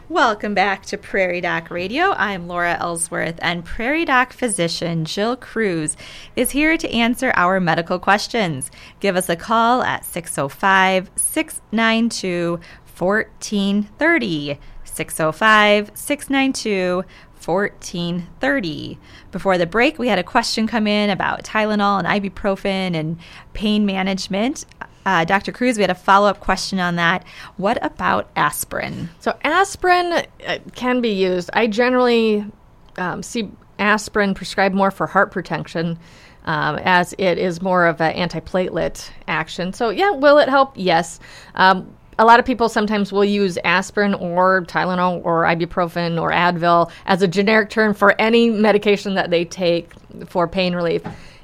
Welcome 0.10 0.56
back 0.56 0.88
to 0.88 0.98
Prairie 0.98 1.40
Doc 1.40 1.70
Radio. 1.70 2.14
I'm 2.14 2.48
Laura 2.48 2.76
Ellsworth, 2.80 3.38
and 3.44 3.64
Prairie 3.64 4.06
Doc 4.06 4.34
physician 4.34 5.06
Jill 5.06 5.38
Kruse 5.38 5.96
is 6.36 6.50
here 6.50 6.78
to 6.78 6.90
answer 6.92 7.32
our 7.36 7.60
medical 7.60 8.00
questions. 8.00 8.72
Give 9.00 9.16
us 9.16 9.30
a 9.30 9.36
call 9.36 9.84
at 9.84 10.04
605 10.04 11.12
692 11.16 12.60
1430. 12.98 14.60
605 14.84 15.92
692 15.94 17.04
1430. 17.46 18.98
Before 19.32 19.58
the 19.60 19.68
break, 19.68 20.00
we 20.00 20.08
had 20.08 20.18
a 20.18 20.24
question 20.24 20.66
come 20.66 20.88
in 20.88 21.12
about 21.12 21.44
Tylenol 21.44 22.04
and 22.04 22.08
ibuprofen 22.08 22.96
and 22.96 23.20
pain 23.54 23.86
management. 23.86 24.66
Uh, 25.10 25.26
Dr. 25.26 25.52
Kruse, 25.52 25.76
we 25.76 25.82
had 25.82 25.90
a 25.90 25.96
follow 25.96 26.30
up 26.30 26.40
question 26.40 26.80
on 26.80 26.98
that. 26.98 27.26
What 27.58 27.84
about 27.84 28.30
aspirin? 28.36 29.10
So, 29.20 29.36
aspirin 29.44 30.24
uh, 30.46 30.60
can 30.76 31.02
be 31.02 31.10
used. 31.10 31.50
I 31.54 31.66
generally 31.66 32.46
um, 32.96 33.24
see 33.24 33.50
aspirin 33.80 34.36
prescribed 34.36 34.76
more 34.76 34.92
for 34.92 35.08
heart 35.08 35.32
protection. 35.32 35.98
Um, 36.46 36.80
as 36.84 37.14
it 37.18 37.38
is 37.38 37.62
more 37.62 37.86
of 37.86 38.00
an 38.02 38.16
antiplatelet 38.16 39.10
action. 39.28 39.74
So, 39.74 39.90
yeah, 39.90 40.12
will 40.12 40.38
it 40.38 40.48
help? 40.48 40.74
Yes. 40.76 41.20
Um, 41.56 41.94
a 42.18 42.26
lot 42.26 42.40
of 42.40 42.46
people 42.46 42.70
sometimes 42.70 43.12
will 43.12 43.26
use 43.26 43.58
aspirin 43.64 44.14
or 44.14 44.64
Tylenol 44.66 45.22
or 45.26 45.44
ibuprofen 45.44 46.20
or 46.22 46.32
Advil 46.32 46.92
as 47.08 47.22
a 47.22 47.28
generic 47.28 47.72
term 47.72 47.94
for 47.94 48.20
any 48.22 48.50
medication 48.50 49.16
that 49.16 49.32
they 49.32 49.44
take 49.44 49.92
for 50.28 50.48
pain 50.48 50.76
relief. 50.76 51.02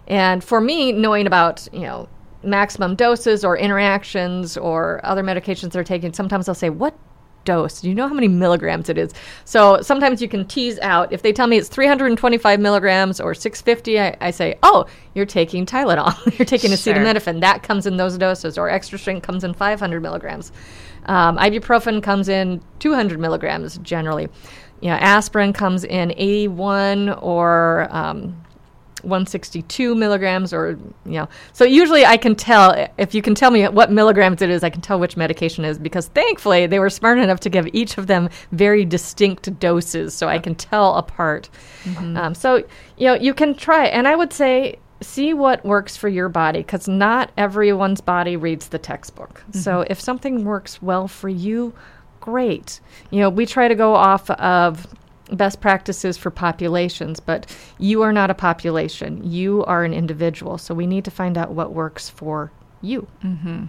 And 0.08 0.44
for 0.44 0.62
me, 0.62 0.92
knowing 0.92 1.28
about, 1.28 1.68
you 1.74 1.82
know, 1.82 2.08
maximum 2.46 2.96
doses 2.96 3.44
or 3.44 3.58
interactions 3.58 4.58
or 4.58 5.02
other 5.04 5.24
medications 5.24 5.72
they're 5.72 5.84
taking, 5.84 6.14
sometimes 6.14 6.46
they'll 6.46 6.56
say, 6.56 6.70
What 6.70 6.98
dose? 7.46 7.80
Do 7.80 7.88
you 7.88 7.96
know 7.96 8.08
how 8.08 8.14
many 8.14 8.28
milligrams 8.28 8.90
it 8.90 8.98
is? 8.98 9.14
So 9.46 9.82
sometimes 9.82 10.22
you 10.22 10.28
can 10.28 10.46
tease 10.46 10.78
out. 10.80 11.14
If 11.14 11.22
they 11.22 11.32
tell 11.32 11.48
me 11.48 11.58
it's 11.58 11.70
325 11.70 12.60
milligrams 12.60 13.22
or 13.22 13.34
650, 13.34 14.00
I, 14.00 14.18
I 14.20 14.32
say, 14.32 14.58
oh, 14.64 14.86
you're 15.14 15.26
taking 15.26 15.66
Tylenol. 15.66 16.14
you're 16.38 16.46
taking 16.46 16.72
sure. 16.72 16.94
acetaminophen. 16.94 17.40
That 17.40 17.64
comes 17.64 17.86
in 17.86 17.96
those 17.98 18.18
doses. 18.18 18.58
Or 18.58 18.70
extra 18.70 19.00
strength 19.00 19.26
comes 19.26 19.44
in 19.44 19.54
500 19.54 20.02
milligrams. 20.02 20.52
Um, 21.06 21.38
ibuprofen 21.38 22.04
comes 22.04 22.28
in 22.28 22.62
200 22.80 23.20
milligrams 23.20 23.78
generally. 23.78 24.28
You 24.82 24.90
know, 24.90 24.96
aspirin 24.96 25.54
comes 25.54 25.84
in 25.84 26.12
81 26.18 27.10
or 27.10 27.88
um, 27.92 28.45
162 29.06 29.96
milligrams 29.96 30.54
or 30.54 30.78
you 31.06 31.14
know. 31.14 31.30
So 31.54 31.66
usually 31.66 32.06
i 32.06 32.18
can 32.18 32.36
tell 32.36 32.90
if 32.98 33.14
you 33.14 33.22
can 33.22 33.36
tell 33.36 33.52
me 33.52 33.68
what 33.68 33.92
milligrams 33.92 34.42
it 34.42 34.50
is 34.50 34.64
i 34.64 34.70
can 34.70 34.82
tell 34.82 35.00
which 35.00 35.18
medication 35.18 35.66
is 35.66 35.78
because 35.78 36.08
thankfully 36.08 36.68
they 36.68 36.80
were 36.80 36.90
smart 36.90 37.18
enough 37.20 37.40
to 37.42 37.50
give 37.50 37.68
each 37.74 37.98
of 37.98 38.08
them 38.08 38.30
very 38.52 38.86
distinct 38.86 39.58
doses 39.60 40.14
so 40.14 40.28
i 40.28 40.40
can 40.40 40.56
tell 40.56 40.96
apart. 40.96 41.50
Mm-hmm. 41.84 42.18
um, 42.18 42.36
so 42.36 42.58
you 42.98 43.08
know 43.08 43.14
you 43.14 43.34
can 43.34 43.56
try 43.56 43.86
and 43.86 44.08
i 44.08 44.16
would 44.16 44.34
say 44.34 44.80
see 45.02 45.34
what 45.34 45.64
works 45.66 45.96
for 45.98 46.08
your 46.08 46.30
body 46.30 46.60
because 46.60 46.88
not 46.88 47.32
everyone's 47.38 48.02
body 48.02 48.38
reads 48.38 48.70
the 48.70 48.80
textbook. 48.80 49.42
Mm-hmm. 49.42 49.60
so 49.60 49.86
if 49.88 50.00
something 50.00 50.46
works 50.46 50.82
well 50.82 51.08
for 51.08 51.30
you 51.30 51.74
great. 52.26 52.80
You 53.12 53.20
know 53.20 53.30
we 53.30 53.46
try 53.46 53.68
to 53.68 53.76
go 53.76 53.94
off 53.94 54.30
of 54.32 54.88
best 55.32 55.62
practices 55.62 56.18
for 56.18 56.30
populations, 56.30 57.20
but 57.20 57.46
you 57.78 58.02
are 58.02 58.14
not 58.14 58.30
a 58.30 58.36
population. 58.36 59.22
You 59.24 59.64
are 59.66 59.84
an 59.84 59.94
individual. 59.94 60.58
So 60.58 60.74
we 60.74 60.88
need 60.88 61.06
to 61.06 61.12
find 61.12 61.38
out 61.38 61.52
what 61.52 61.74
works 61.74 62.10
for 62.10 62.52
you. 62.82 63.08
Mm-hmm. 63.24 63.66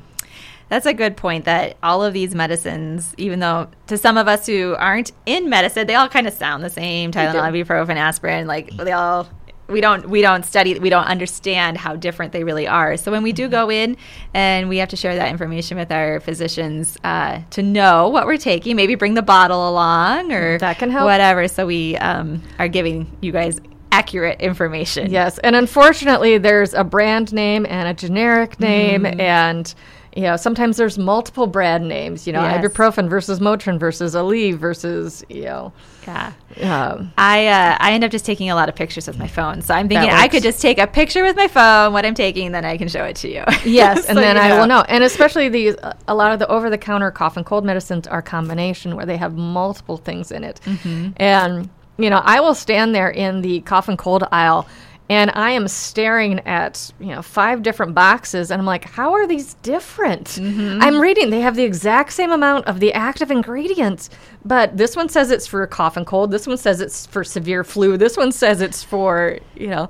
That's 0.68 0.86
a 0.86 0.92
good 0.92 1.16
point 1.16 1.44
that 1.44 1.76
all 1.82 2.02
of 2.02 2.12
these 2.12 2.34
medicines, 2.34 3.14
even 3.18 3.38
though 3.38 3.68
to 3.86 3.96
some 3.96 4.18
of 4.18 4.26
us 4.26 4.46
who 4.46 4.74
aren't 4.78 5.12
in 5.24 5.48
medicine, 5.48 5.86
they 5.86 5.94
all 5.94 6.08
kind 6.08 6.26
of 6.26 6.34
sound 6.34 6.64
the 6.64 6.70
same 6.70 7.12
Tylenol, 7.12 7.64
ibuprofen, 7.64 7.96
aspirin, 7.96 8.48
like 8.48 8.76
they 8.76 8.92
all 8.92 9.28
we 9.68 9.80
don't 9.80 10.08
we 10.08 10.22
don't 10.22 10.44
study 10.44 10.78
we 10.78 10.90
don't 10.90 11.06
understand 11.06 11.76
how 11.76 11.96
different 11.96 12.32
they 12.32 12.44
really 12.44 12.66
are. 12.66 12.96
So 12.96 13.10
when 13.10 13.22
we 13.22 13.32
do 13.32 13.48
go 13.48 13.70
in 13.70 13.96
and 14.34 14.68
we 14.68 14.78
have 14.78 14.88
to 14.90 14.96
share 14.96 15.14
that 15.16 15.28
information 15.28 15.76
with 15.76 15.90
our 15.90 16.20
physicians 16.20 16.96
uh, 17.04 17.40
to 17.50 17.62
know 17.62 18.08
what 18.08 18.26
we're 18.26 18.36
taking 18.36 18.76
maybe 18.76 18.94
bring 18.94 19.14
the 19.14 19.22
bottle 19.22 19.68
along 19.68 20.32
or 20.32 20.58
that 20.58 20.78
can 20.78 20.90
help. 20.90 21.06
whatever. 21.06 21.48
So 21.48 21.66
we 21.66 21.96
um, 21.96 22.42
are 22.58 22.68
giving 22.68 23.16
you 23.20 23.32
guys 23.32 23.60
accurate 23.92 24.40
information. 24.40 25.10
Yes 25.10 25.38
and 25.38 25.56
unfortunately 25.56 26.38
there's 26.38 26.74
a 26.74 26.84
brand 26.84 27.32
name 27.32 27.66
and 27.68 27.88
a 27.88 27.94
generic 27.94 28.60
name 28.60 29.02
mm. 29.02 29.18
and 29.20 29.74
you 30.16 30.22
know, 30.22 30.36
sometimes 30.36 30.78
there's 30.78 30.96
multiple 30.96 31.46
brand 31.46 31.86
names, 31.88 32.26
you 32.26 32.32
know, 32.32 32.40
yes. 32.40 32.64
ibuprofen 32.64 33.06
versus 33.06 33.38
Motrin 33.38 33.78
versus 33.78 34.14
Aleve 34.14 34.56
versus, 34.56 35.22
you 35.28 35.42
know. 35.42 35.74
Yeah. 36.06 36.32
Um, 36.62 37.12
I 37.18 37.48
uh, 37.48 37.76
I 37.78 37.92
end 37.92 38.02
up 38.02 38.10
just 38.10 38.24
taking 38.24 38.48
a 38.48 38.54
lot 38.54 38.70
of 38.70 38.74
pictures 38.74 39.06
with 39.06 39.18
my 39.18 39.26
phone. 39.26 39.60
So 39.60 39.74
I'm 39.74 39.88
thinking 39.88 40.08
I 40.08 40.28
could 40.28 40.42
just 40.42 40.62
take 40.62 40.78
a 40.78 40.86
picture 40.86 41.22
with 41.22 41.36
my 41.36 41.48
phone, 41.48 41.92
what 41.92 42.06
I'm 42.06 42.14
taking, 42.14 42.52
then 42.52 42.64
I 42.64 42.78
can 42.78 42.88
show 42.88 43.04
it 43.04 43.16
to 43.16 43.28
you. 43.28 43.44
Yes, 43.66 44.04
so 44.04 44.10
and 44.10 44.18
then 44.18 44.38
I 44.38 44.48
know. 44.48 44.60
will 44.60 44.66
know. 44.66 44.84
And 44.88 45.04
especially 45.04 45.48
these, 45.50 45.74
uh, 45.76 45.92
a 46.08 46.14
lot 46.14 46.32
of 46.32 46.38
the 46.38 46.48
over 46.48 46.70
the 46.70 46.78
counter 46.78 47.10
cough 47.10 47.36
and 47.36 47.44
cold 47.44 47.64
medicines 47.64 48.06
are 48.06 48.22
combination 48.22 48.96
where 48.96 49.04
they 49.04 49.18
have 49.18 49.34
multiple 49.34 49.98
things 49.98 50.30
in 50.30 50.44
it. 50.44 50.60
Mm-hmm. 50.64 51.10
And, 51.16 51.68
you 51.98 52.08
know, 52.08 52.22
I 52.24 52.40
will 52.40 52.54
stand 52.54 52.94
there 52.94 53.10
in 53.10 53.42
the 53.42 53.60
cough 53.62 53.88
and 53.88 53.98
cold 53.98 54.24
aisle 54.32 54.66
and 55.08 55.30
I 55.34 55.50
am 55.50 55.68
staring 55.68 56.40
at 56.40 56.92
you 56.98 57.08
know 57.08 57.22
five 57.22 57.62
different 57.62 57.94
boxes, 57.94 58.50
and 58.50 58.60
I'm 58.60 58.66
like, 58.66 58.84
how 58.84 59.12
are 59.12 59.26
these 59.26 59.54
different? 59.54 60.24
Mm-hmm. 60.26 60.82
I'm 60.82 61.00
reading; 61.00 61.30
they 61.30 61.40
have 61.40 61.56
the 61.56 61.64
exact 61.64 62.12
same 62.12 62.32
amount 62.32 62.66
of 62.66 62.80
the 62.80 62.92
active 62.92 63.30
ingredients, 63.30 64.10
but 64.44 64.76
this 64.76 64.96
one 64.96 65.08
says 65.08 65.30
it's 65.30 65.46
for 65.46 65.62
a 65.62 65.68
cough 65.68 65.96
and 65.96 66.06
cold. 66.06 66.30
This 66.30 66.46
one 66.46 66.56
says 66.56 66.80
it's 66.80 67.06
for 67.06 67.22
severe 67.22 67.62
flu. 67.62 67.96
This 67.96 68.16
one 68.16 68.32
says 68.32 68.60
it's 68.60 68.82
for 68.82 69.38
you 69.54 69.68
know. 69.68 69.88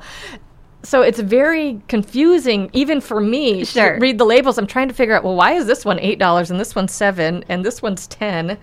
So 0.82 1.02
it's 1.02 1.18
very 1.18 1.80
confusing, 1.88 2.70
even 2.72 3.00
for 3.00 3.20
me. 3.20 3.64
Sure. 3.64 3.94
To 3.94 3.98
read 3.98 4.18
the 4.18 4.24
labels. 4.24 4.56
I'm 4.56 4.68
trying 4.68 4.86
to 4.86 4.94
figure 4.94 5.16
out, 5.16 5.24
well, 5.24 5.34
why 5.34 5.52
is 5.52 5.66
this 5.66 5.84
one 5.84 5.98
eight 5.98 6.18
dollars 6.18 6.50
and 6.50 6.60
this 6.60 6.74
one's 6.74 6.92
seven 6.92 7.44
and 7.48 7.64
this 7.64 7.82
one's 7.82 8.06
ten? 8.06 8.56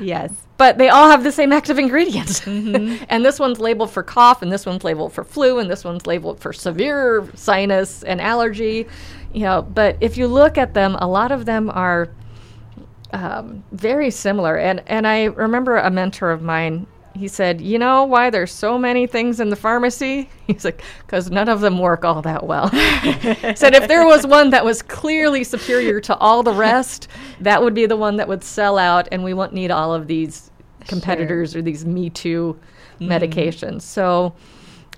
Yes. 0.00 0.32
but 0.56 0.78
they 0.78 0.88
all 0.88 1.10
have 1.10 1.24
the 1.24 1.32
same 1.32 1.52
active 1.52 1.78
ingredients. 1.78 2.46
and 2.46 3.24
this 3.24 3.38
one's 3.38 3.58
labeled 3.58 3.90
for 3.90 4.02
cough, 4.02 4.42
and 4.42 4.52
this 4.52 4.66
one's 4.66 4.84
labeled 4.84 5.12
for 5.12 5.24
flu, 5.24 5.58
and 5.58 5.70
this 5.70 5.84
one's 5.84 6.06
labeled 6.06 6.40
for 6.40 6.52
severe 6.52 7.28
sinus 7.34 8.02
and 8.02 8.20
allergy. 8.20 8.86
You 9.32 9.42
know, 9.42 9.62
but 9.62 9.96
if 10.00 10.16
you 10.16 10.28
look 10.28 10.56
at 10.58 10.74
them, 10.74 10.94
a 10.96 11.08
lot 11.08 11.32
of 11.32 11.44
them 11.44 11.70
are 11.70 12.08
um, 13.12 13.64
very 13.72 14.10
similar. 14.10 14.56
And 14.56 14.82
and 14.86 15.06
I 15.06 15.24
remember 15.24 15.76
a 15.76 15.90
mentor 15.90 16.30
of 16.30 16.42
mine. 16.42 16.86
He 17.14 17.28
said, 17.28 17.60
"You 17.60 17.78
know 17.78 18.04
why 18.04 18.30
there's 18.30 18.52
so 18.52 18.76
many 18.76 19.06
things 19.06 19.40
in 19.40 19.50
the 19.50 19.56
pharmacy?" 19.56 20.28
He's 20.46 20.64
like, 20.64 20.82
"Because 21.06 21.30
none 21.30 21.48
of 21.48 21.60
them 21.60 21.78
work 21.78 22.04
all 22.04 22.22
that 22.22 22.46
well." 22.46 22.70
said 23.54 23.74
if 23.74 23.88
there 23.88 24.06
was 24.06 24.26
one 24.26 24.50
that 24.50 24.64
was 24.64 24.82
clearly 24.82 25.44
superior 25.44 26.00
to 26.00 26.16
all 26.16 26.42
the 26.42 26.52
rest, 26.52 27.08
that 27.40 27.62
would 27.62 27.74
be 27.74 27.86
the 27.86 27.96
one 27.96 28.16
that 28.16 28.28
would 28.28 28.42
sell 28.42 28.78
out, 28.78 29.08
and 29.12 29.22
we 29.22 29.34
won't 29.34 29.52
need 29.52 29.70
all 29.70 29.94
of 29.94 30.06
these 30.06 30.50
competitors 30.86 31.54
or 31.54 31.62
these 31.62 31.84
Me 31.84 32.10
Too 32.10 32.58
mm-hmm. 33.00 33.10
medications. 33.10 33.82
So 33.82 34.34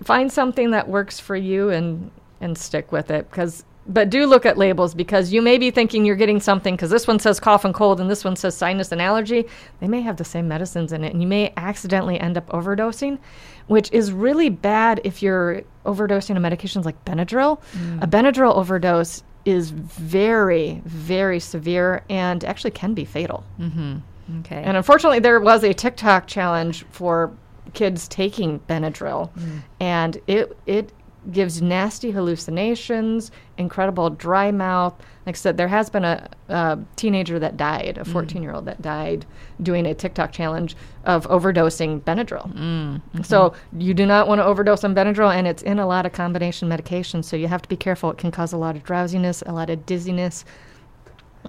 find 0.03 0.31
something 0.31 0.71
that 0.71 0.89
works 0.89 1.21
for 1.21 1.37
you 1.37 1.71
and 1.71 2.11
and 2.41 2.57
stick 2.57 2.93
with 2.93 3.11
it 3.11 3.29
because 3.31 3.65
but 3.89 4.11
do 4.11 4.27
look 4.27 4.45
at 4.45 4.59
labels 4.59 4.95
because 4.95 5.33
you 5.33 5.41
may 5.41 5.59
be 5.59 5.71
thinking 5.71 6.05
you're 6.05 6.17
getting 6.17 6.41
something 6.41 6.75
because 6.75 6.91
this 6.91 7.07
one 7.07 7.19
says 7.19 7.39
cough 7.39 7.65
and 7.65 7.75
cold 7.75 8.01
and 8.01 8.11
this 8.11 8.25
one 8.25 8.37
says 8.37 8.57
sinus 8.57 8.93
and 8.93 9.01
allergy. 9.01 9.47
They 9.81 9.89
may 9.89 10.01
have 10.03 10.17
the 10.17 10.25
same 10.25 10.49
medicines 10.49 10.93
in 10.93 11.05
it 11.05 11.13
and 11.13 11.23
you 11.23 11.29
may 11.29 11.53
accidentally 11.57 12.19
end 12.19 12.37
up 12.37 12.49
overdosing 12.49 13.19
which 13.67 13.91
is 13.93 14.13
really 14.13 14.49
bad 14.49 15.01
if 15.03 15.23
you're 15.23 15.63
overdosing 15.85 16.37
on 16.37 16.43
medications 16.43 16.85
like 16.85 17.05
benadryl. 17.05 17.61
Mm. 17.73 18.03
A 18.03 18.07
benadryl 18.07 18.55
overdose 18.55 19.23
is 19.45 19.71
very 19.71 20.83
very 20.85 21.41
severe 21.41 22.03
and 22.09 22.45
actually 22.45 22.71
can 22.73 22.95
be 22.95 23.05
fatal. 23.05 23.45
Mm-hmm. 23.59 23.97
Okay. 24.41 24.63
and 24.63 24.77
unfortunately, 24.77 25.21
there 25.21 25.39
was 25.39 25.63
a 25.63 25.73
TikTok 25.73 26.27
challenge 26.27 26.85
for 26.91 27.33
kids 27.75 28.09
taking 28.09 28.59
Benadryl, 28.61 29.31
mm. 29.33 29.63
and 29.79 30.21
it 30.27 30.57
it 30.67 30.93
gives 31.33 31.61
nasty 31.61 32.11
hallucinations, 32.11 33.31
incredible 33.59 34.11
dry 34.11 34.51
mouth. 34.51 34.95
Like 35.25 35.35
I 35.35 35.39
said, 35.39 35.57
there 35.57 35.69
has 35.69 35.91
been 35.91 36.05
a, 36.05 36.29
a 36.49 36.79
teenager 36.95 37.39
that 37.39 37.57
died, 37.57 37.99
a 37.99 38.05
mm. 38.05 38.13
14 38.13 38.43
year 38.43 38.53
old 38.53 38.67
that 38.67 38.81
died 38.81 39.27
doing 39.63 39.87
a 39.87 39.95
TikTok 39.95 40.33
challenge 40.33 40.77
of 41.05 41.27
overdosing 41.29 42.01
Benadryl. 42.01 42.53
Mm, 42.55 42.97
mm-hmm. 42.97 43.23
So 43.23 43.55
you 43.77 43.95
do 43.95 44.07
not 44.07 44.29
want 44.29 44.41
to 44.41 44.45
overdose 44.45 44.85
on 44.85 44.95
Benadryl, 44.95 45.35
and 45.35 45.47
it's 45.47 45.63
in 45.63 45.79
a 45.79 45.87
lot 45.87 46.07
of 46.07 46.13
combination 46.13 46.69
medications. 46.69 47.25
So 47.25 47.37
you 47.37 47.49
have 47.49 47.63
to 47.63 47.69
be 47.69 47.77
careful. 47.77 48.11
It 48.11 48.19
can 48.19 48.31
cause 48.31 48.53
a 48.53 48.57
lot 48.57 48.77
of 48.77 48.85
drowsiness, 48.85 49.43
a 49.47 49.53
lot 49.53 49.71
of 49.71 49.85
dizziness. 49.87 50.45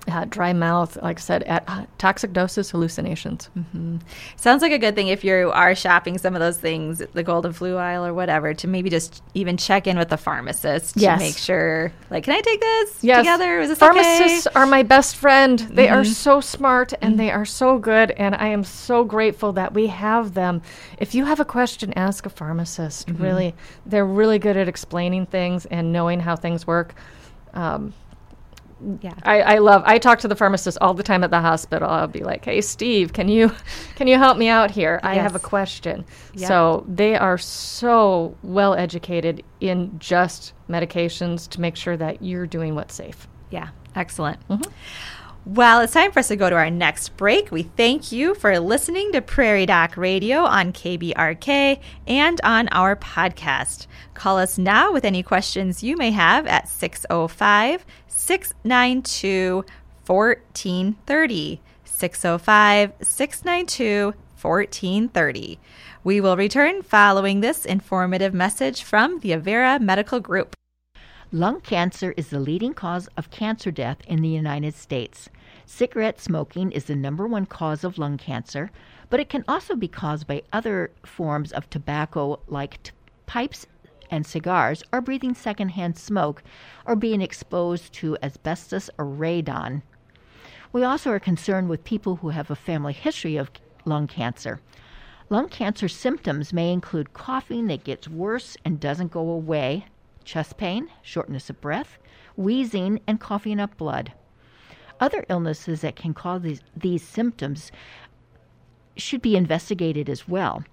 Uh, 0.08 0.26
dry 0.26 0.54
mouth, 0.54 0.98
like 1.02 1.18
I 1.18 1.22
said, 1.22 1.44
at 1.44 1.64
uh, 1.68 1.86
toxic 1.98 2.34
doses, 2.34 2.70
hallucinations. 2.72 3.50
Sounds 4.36 4.62
like 4.62 4.72
a 4.72 4.78
good 4.78 4.96
thing 4.96 5.08
if 5.08 5.24
you 5.24 5.52
are 5.54 5.76
shopping 5.76 6.18
some 6.18 6.36
of 6.36 6.40
those 6.40 6.58
things, 6.58 7.02
the 7.14 7.24
golden 7.24 7.54
flu 7.54 7.78
aisle 7.78 8.06
or 8.06 8.14
whatever, 8.14 8.54
to 8.54 8.68
maybe 8.68 8.90
just 8.90 9.22
even 9.34 9.58
check 9.58 9.88
in 9.88 9.98
with 9.98 10.10
the 10.10 10.18
pharmacist 10.18 10.98
Yes. 10.98 11.20
to 11.20 11.26
make 11.26 11.38
sure, 11.38 11.92
like, 12.10 12.24
can 12.24 12.34
I 12.34 12.42
take 12.42 12.60
this 12.60 13.04
Yes. 13.04 13.20
together? 13.20 13.60
Is 13.60 13.70
this 13.70 13.80
Pharmacists 13.80 14.48
okay? 14.48 14.60
are 14.60 14.66
my 14.66 14.84
best 14.84 15.16
friend. 15.16 15.60
They 15.60 15.90
are 15.90 16.04
so 16.06 16.42
smart 16.42 16.94
and 17.02 17.20
they 17.20 17.32
are 17.32 17.46
so 17.46 17.78
good, 17.78 18.12
and 18.12 18.36
I 18.36 18.48
am 18.48 18.64
so 18.64 19.04
grateful 19.04 19.54
that 19.54 19.74
we 19.74 19.88
have 19.88 20.34
them. 20.34 20.62
If 20.98 21.16
you 21.16 21.26
have 21.26 21.40
a 21.40 21.46
question, 21.46 21.94
ask 21.96 22.26
a 22.26 22.30
pharmacist. 22.30 23.10
Really, 23.18 23.56
they're 23.86 24.06
really 24.06 24.40
good 24.40 24.58
at 24.58 24.68
explaining 24.68 25.26
things 25.26 25.66
and 25.66 25.92
knowing 25.92 26.20
how 26.20 26.36
things 26.36 26.66
work. 26.68 26.94
Um, 27.54 27.94
Yeah. 29.02 29.14
I, 29.24 29.42
I 29.42 29.58
love. 29.58 29.82
I 29.86 29.98
talk 29.98 30.20
to 30.20 30.28
the 30.28 30.36
pharmacist 30.36 30.78
all 30.82 30.94
the 30.94 31.04
time 31.04 31.24
at 31.24 31.32
the 31.32 31.42
hospital. 31.42 31.90
I'll 31.90 32.08
be 32.08 32.24
like, 32.24 32.46
"Hey, 32.46 32.62
Steve, 32.62 33.14
can 33.14 33.28
you 33.28 33.52
can 33.96 34.08
you 34.08 34.18
help 34.18 34.38
me 34.38 34.50
out 34.50 34.72
here? 34.72 35.00
I 35.04 35.16
have 35.16 35.36
a 35.36 35.40
question." 35.40 36.06
Yep. 36.36 36.48
So 36.48 36.86
they 36.88 37.16
are 37.16 37.38
so 37.38 38.36
well 38.44 38.76
educated 38.76 39.44
in 39.62 39.98
just 40.00 40.54
medications 40.70 41.50
to 41.50 41.62
make 41.62 41.76
sure 41.76 41.98
that 41.98 42.22
you're 42.22 42.48
doing 42.48 42.76
what's 42.76 42.94
safe. 42.94 43.28
Yeah, 43.50 43.70
excellent. 43.96 44.40
Mm-hmm. 44.48 44.72
Well, 45.48 45.80
it's 45.80 45.94
time 45.94 46.12
for 46.12 46.20
us 46.20 46.28
to 46.28 46.36
go 46.36 46.50
to 46.50 46.58
our 46.58 46.70
next 46.70 47.16
break. 47.16 47.52
We 47.52 47.64
thank 47.64 48.12
you 48.12 48.36
for 48.36 48.60
listening 48.60 49.14
to 49.14 49.22
Prairie 49.22 49.66
Doc 49.66 49.96
Radio 49.96 50.40
on 50.40 50.74
KBRK 50.74 51.80
and 52.06 52.42
on 52.44 52.68
our 52.74 52.98
podcast. 52.98 53.88
Call 54.14 54.40
us 54.40 54.58
now 54.58 54.92
with 54.92 55.06
any 55.06 55.24
questions 55.24 55.82
you 55.82 55.96
may 55.96 56.12
have 56.12 56.48
at 56.48 56.68
605 56.68 57.86
692 58.18 59.64
1430. 60.08 61.62
605 61.86 62.94
692 63.00 64.14
1430. 64.42 65.60
We 66.04 66.20
will 66.20 66.36
return 66.36 66.82
following 66.82 67.42
this 67.42 67.64
informative 67.64 68.34
message 68.34 68.82
from 68.82 69.20
the 69.20 69.32
Avera 69.32 69.80
Medical 69.80 70.20
Group. 70.20 70.56
Lung 71.32 71.62
cancer 71.62 72.14
is 72.18 72.30
the 72.30 72.40
leading 72.40 72.74
cause 72.74 73.08
of 73.18 73.30
cancer 73.30 73.70
death 73.70 74.00
in 74.08 74.22
the 74.24 74.30
United 74.30 74.74
States. 74.74 75.30
Cigarette 75.66 76.20
smoking 76.20 76.72
is 76.72 76.86
the 76.86 76.96
number 76.96 77.28
one 77.28 77.46
cause 77.46 77.84
of 77.84 78.00
lung 78.00 78.18
cancer, 78.18 78.72
but 79.12 79.20
it 79.20 79.30
can 79.30 79.44
also 79.48 79.76
be 79.76 79.88
caused 79.88 80.26
by 80.26 80.42
other 80.52 80.90
forms 81.06 81.52
of 81.52 81.70
tobacco 81.70 82.40
like 82.48 82.82
t- 82.82 82.92
pipes 83.28 83.68
and 84.10 84.26
cigars, 84.26 84.84
or 84.92 85.02
breathing 85.02 85.34
secondhand 85.34 85.98
smoke, 85.98 86.44
or 86.86 86.96
being 86.96 87.22
exposed 87.22 87.94
to 87.94 88.18
asbestos 88.22 88.90
or 88.98 89.06
radon. 89.06 89.82
We 90.74 90.84
also 90.84 91.12
are 91.12 91.20
concerned 91.20 91.70
with 91.70 91.84
people 91.84 92.18
who 92.18 92.30
have 92.30 92.52
a 92.52 92.56
family 92.56 92.94
history 92.94 93.38
of 93.38 93.52
lung 93.86 94.08
cancer. 94.08 94.60
Lung 95.30 95.50
cancer 95.50 95.88
symptoms 95.88 96.54
may 96.54 96.72
include 96.72 97.14
coughing 97.14 97.68
that 97.68 97.84
gets 97.84 98.08
worse 98.08 98.56
and 98.64 98.80
doesn't 98.80 99.12
go 99.12 99.30
away, 99.30 99.86
chest 100.24 100.58
pain, 100.58 100.90
shortness 101.02 101.50
of 101.50 101.60
breath, 101.60 101.98
wheezing, 102.36 103.00
and 103.08 103.20
coughing 103.20 103.60
up 103.60 103.76
blood. 103.78 104.14
Other 105.00 105.26
illnesses 105.30 105.82
that 105.82 105.96
can 105.96 106.14
cause 106.14 106.42
these, 106.42 106.62
these 106.76 107.04
symptoms 107.04 107.72
should 108.96 109.22
be 109.22 109.36
investigated 109.36 110.10
as 110.10 110.28
well. 110.28 110.64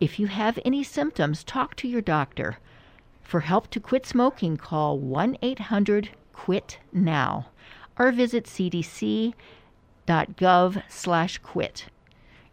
If 0.00 0.18
you 0.18 0.26
have 0.28 0.58
any 0.64 0.82
symptoms, 0.82 1.44
talk 1.44 1.74
to 1.76 1.88
your 1.88 2.00
doctor. 2.00 2.58
For 3.28 3.40
help 3.40 3.68
to 3.72 3.78
quit 3.78 4.06
smoking, 4.06 4.56
call 4.56 4.98
1 4.98 5.36
800 5.42 6.08
QUIT 6.32 6.78
NOW 6.94 7.44
or 7.98 8.10
visit 8.10 8.46
cdc.gov 8.46 9.34
slash 10.88 11.36
quit. 11.36 11.88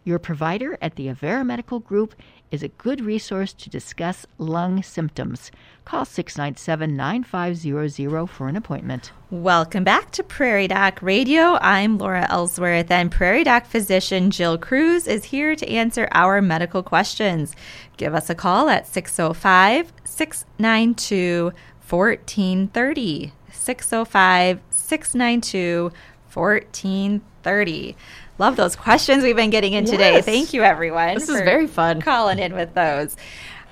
Your 0.03 0.19
provider 0.19 0.77
at 0.81 0.97
the 0.97 1.07
Avera 1.07 1.45
Medical 1.45 1.79
Group 1.79 2.13
is 2.51 2.63
a 2.63 2.67
good 2.67 3.01
resource 3.01 3.53
to 3.53 3.69
discuss 3.69 4.25
lung 4.38 4.81
symptoms. 4.84 5.51
Call 5.84 6.05
697 6.05 6.95
9500 6.95 8.27
for 8.27 8.47
an 8.47 8.55
appointment. 8.55 9.12
Welcome 9.29 9.84
back 9.84 10.12
to 10.12 10.23
Prairie 10.23 10.67
Doc 10.67 11.01
Radio. 11.01 11.58
I'm 11.62 11.97
Laura 11.97 12.27
Ellsworth, 12.29 12.89
and 12.89 13.12
Prairie 13.12 13.43
Doc 13.43 13.65
physician 13.65 14.31
Jill 14.31 14.58
Kruse 14.58 15.08
is 15.08 15.25
here 15.25 15.55
to 15.55 15.69
answer 15.69 16.08
our 16.12 16.41
medical 16.41 16.81
questions. 16.81 17.55
Give 17.97 18.15
us 18.15 18.29
a 18.29 18.36
call 18.36 18.69
at 18.69 18.88
605 18.88 19.93
692 20.03 21.51
1430. 21.88 23.34
605 23.51 24.60
692 24.69 25.91
1430. 26.34 27.95
Love 28.38 28.56
those 28.56 28.76
questions 28.76 29.24
we've 29.24 29.36
been 29.36 29.50
getting 29.50 29.74
in 29.74 29.86
today. 29.86 30.21
Thank 30.21 30.54
you, 30.54 30.62
everyone. 30.62 31.13
This 31.15 31.30
is 31.30 31.41
very 31.41 31.67
fun. 31.67 32.02
Calling 32.02 32.39
in 32.39 32.54
with 32.54 32.74
those. 32.74 33.15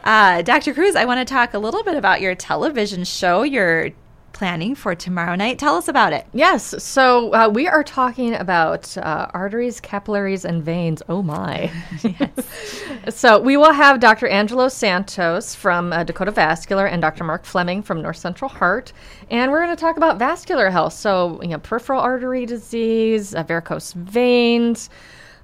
Uh, 0.03 0.41
Dr. 0.41 0.73
Kruse, 0.73 0.95
I 0.95 1.05
want 1.05 1.25
to 1.25 1.33
talk 1.33 1.53
a 1.53 1.59
little 1.59 1.83
bit 1.83 1.95
about 1.95 2.21
your 2.21 2.35
television 2.35 3.03
show 3.03 3.43
you're 3.43 3.91
planning 4.33 4.75
for 4.75 4.95
tomorrow 4.95 5.35
night. 5.35 5.59
Tell 5.59 5.75
us 5.75 5.87
about 5.87 6.11
it. 6.11 6.25
Yes. 6.33 6.83
So 6.83 7.33
uh, 7.33 7.47
we 7.47 7.67
are 7.67 7.83
talking 7.83 8.33
about 8.33 8.97
uh, 8.97 9.27
arteries, 9.33 9.79
capillaries, 9.79 10.43
and 10.43 10.63
veins. 10.63 11.01
Oh 11.07 11.21
my. 11.21 11.71
so 13.09 13.39
we 13.39 13.55
will 13.55 13.71
have 13.71 13.99
Dr. 13.99 14.27
Angelo 14.27 14.67
Santos 14.67 15.55
from 15.55 15.93
uh, 15.93 16.03
Dakota 16.03 16.31
Vascular 16.31 16.87
and 16.87 17.01
Dr. 17.01 17.23
Mark 17.23 17.45
Fleming 17.45 17.81
from 17.81 18.01
North 18.01 18.17
Central 18.17 18.49
Heart, 18.49 18.91
and 19.29 19.51
we're 19.51 19.63
going 19.63 19.75
to 19.75 19.79
talk 19.79 19.97
about 19.97 20.19
vascular 20.19 20.69
health. 20.69 20.93
So 20.93 21.41
you 21.41 21.49
know, 21.49 21.59
peripheral 21.59 22.01
artery 22.01 22.45
disease, 22.45 23.33
uh, 23.33 23.43
varicose 23.43 23.93
veins. 23.93 24.89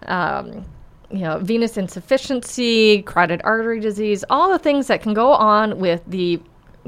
Um, 0.04 0.65
you 1.12 1.21
know, 1.21 1.39
venous 1.39 1.75
insufficiency, 1.78 3.02
carotid 3.02 3.41
artery 3.43 3.80
disease, 3.80 4.23
all 4.30 4.52
the 4.52 4.60
things 4.60 4.88
that 4.88 5.02
can 5.02 5.13
go 5.13 5.32
on 5.32 5.80
with 5.80 6.04
the 6.06 6.39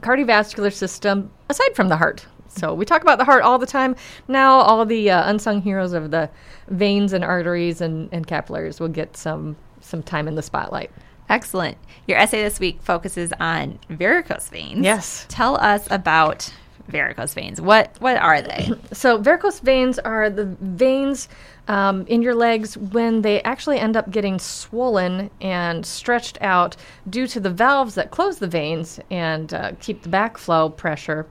cardiovascular 0.02 0.74
system 0.74 1.32
aside 1.50 1.76
from 1.76 1.90
the 1.90 1.98
heart. 1.98 2.26
So 2.48 2.74
we 2.74 2.86
talk 2.86 3.02
about 3.02 3.18
the 3.18 3.24
heart 3.24 3.44
all 3.44 3.58
the 3.58 3.66
time. 3.66 3.96
Now 4.28 4.60
all 4.60 4.86
the 4.86 5.10
uh, 5.10 5.30
unsung 5.30 5.62
heroes 5.62 5.94
of 5.94 6.12
the 6.12 6.30
veins 6.68 7.14
and 7.14 7.24
arteries 7.24 7.80
and, 7.82 8.10
and 8.12 8.28
capillaries 8.28 8.80
will 8.80 8.90
get 8.90 9.16
some 9.16 9.56
some 9.80 10.04
time 10.04 10.28
in 10.28 10.36
the 10.36 10.42
spotlight. 10.44 10.92
Excellent. 11.30 11.78
Your 12.08 12.18
essay 12.18 12.44
this 12.44 12.60
week 12.60 12.82
focuses 12.82 13.32
on 13.40 13.80
varicose 13.90 14.50
veins. 14.50 14.84
Yes. 14.84 15.26
Tell 15.30 15.56
us 15.56 15.88
about 15.90 16.54
varicose 16.88 17.34
veins. 17.34 17.62
What 17.62 17.96
what 18.00 18.18
are 18.18 18.42
they? 18.42 18.72
So 18.94 19.18
varicose 19.18 19.60
veins 19.60 20.00
are 20.00 20.30
the 20.30 20.46
veins 20.60 21.30
um, 21.68 22.06
in 22.08 22.22
your 22.22 22.36
legs 22.36 22.78
when 22.78 23.22
they 23.22 23.42
actually 23.44 23.80
end 23.80 23.96
up 23.96 24.12
getting 24.12 24.38
swollen 24.40 25.30
and 25.40 25.86
stretched 25.86 26.38
out 26.42 26.76
due 27.10 27.28
to 27.28 27.40
the 27.40 27.50
valves 27.50 27.96
that 27.96 28.12
close 28.12 28.40
the 28.40 28.48
veins 28.48 29.00
and 29.10 29.54
uh, 29.54 29.72
keep 29.80 30.04
the 30.04 30.10
backflow 30.10 30.76
pressure. 30.76 31.28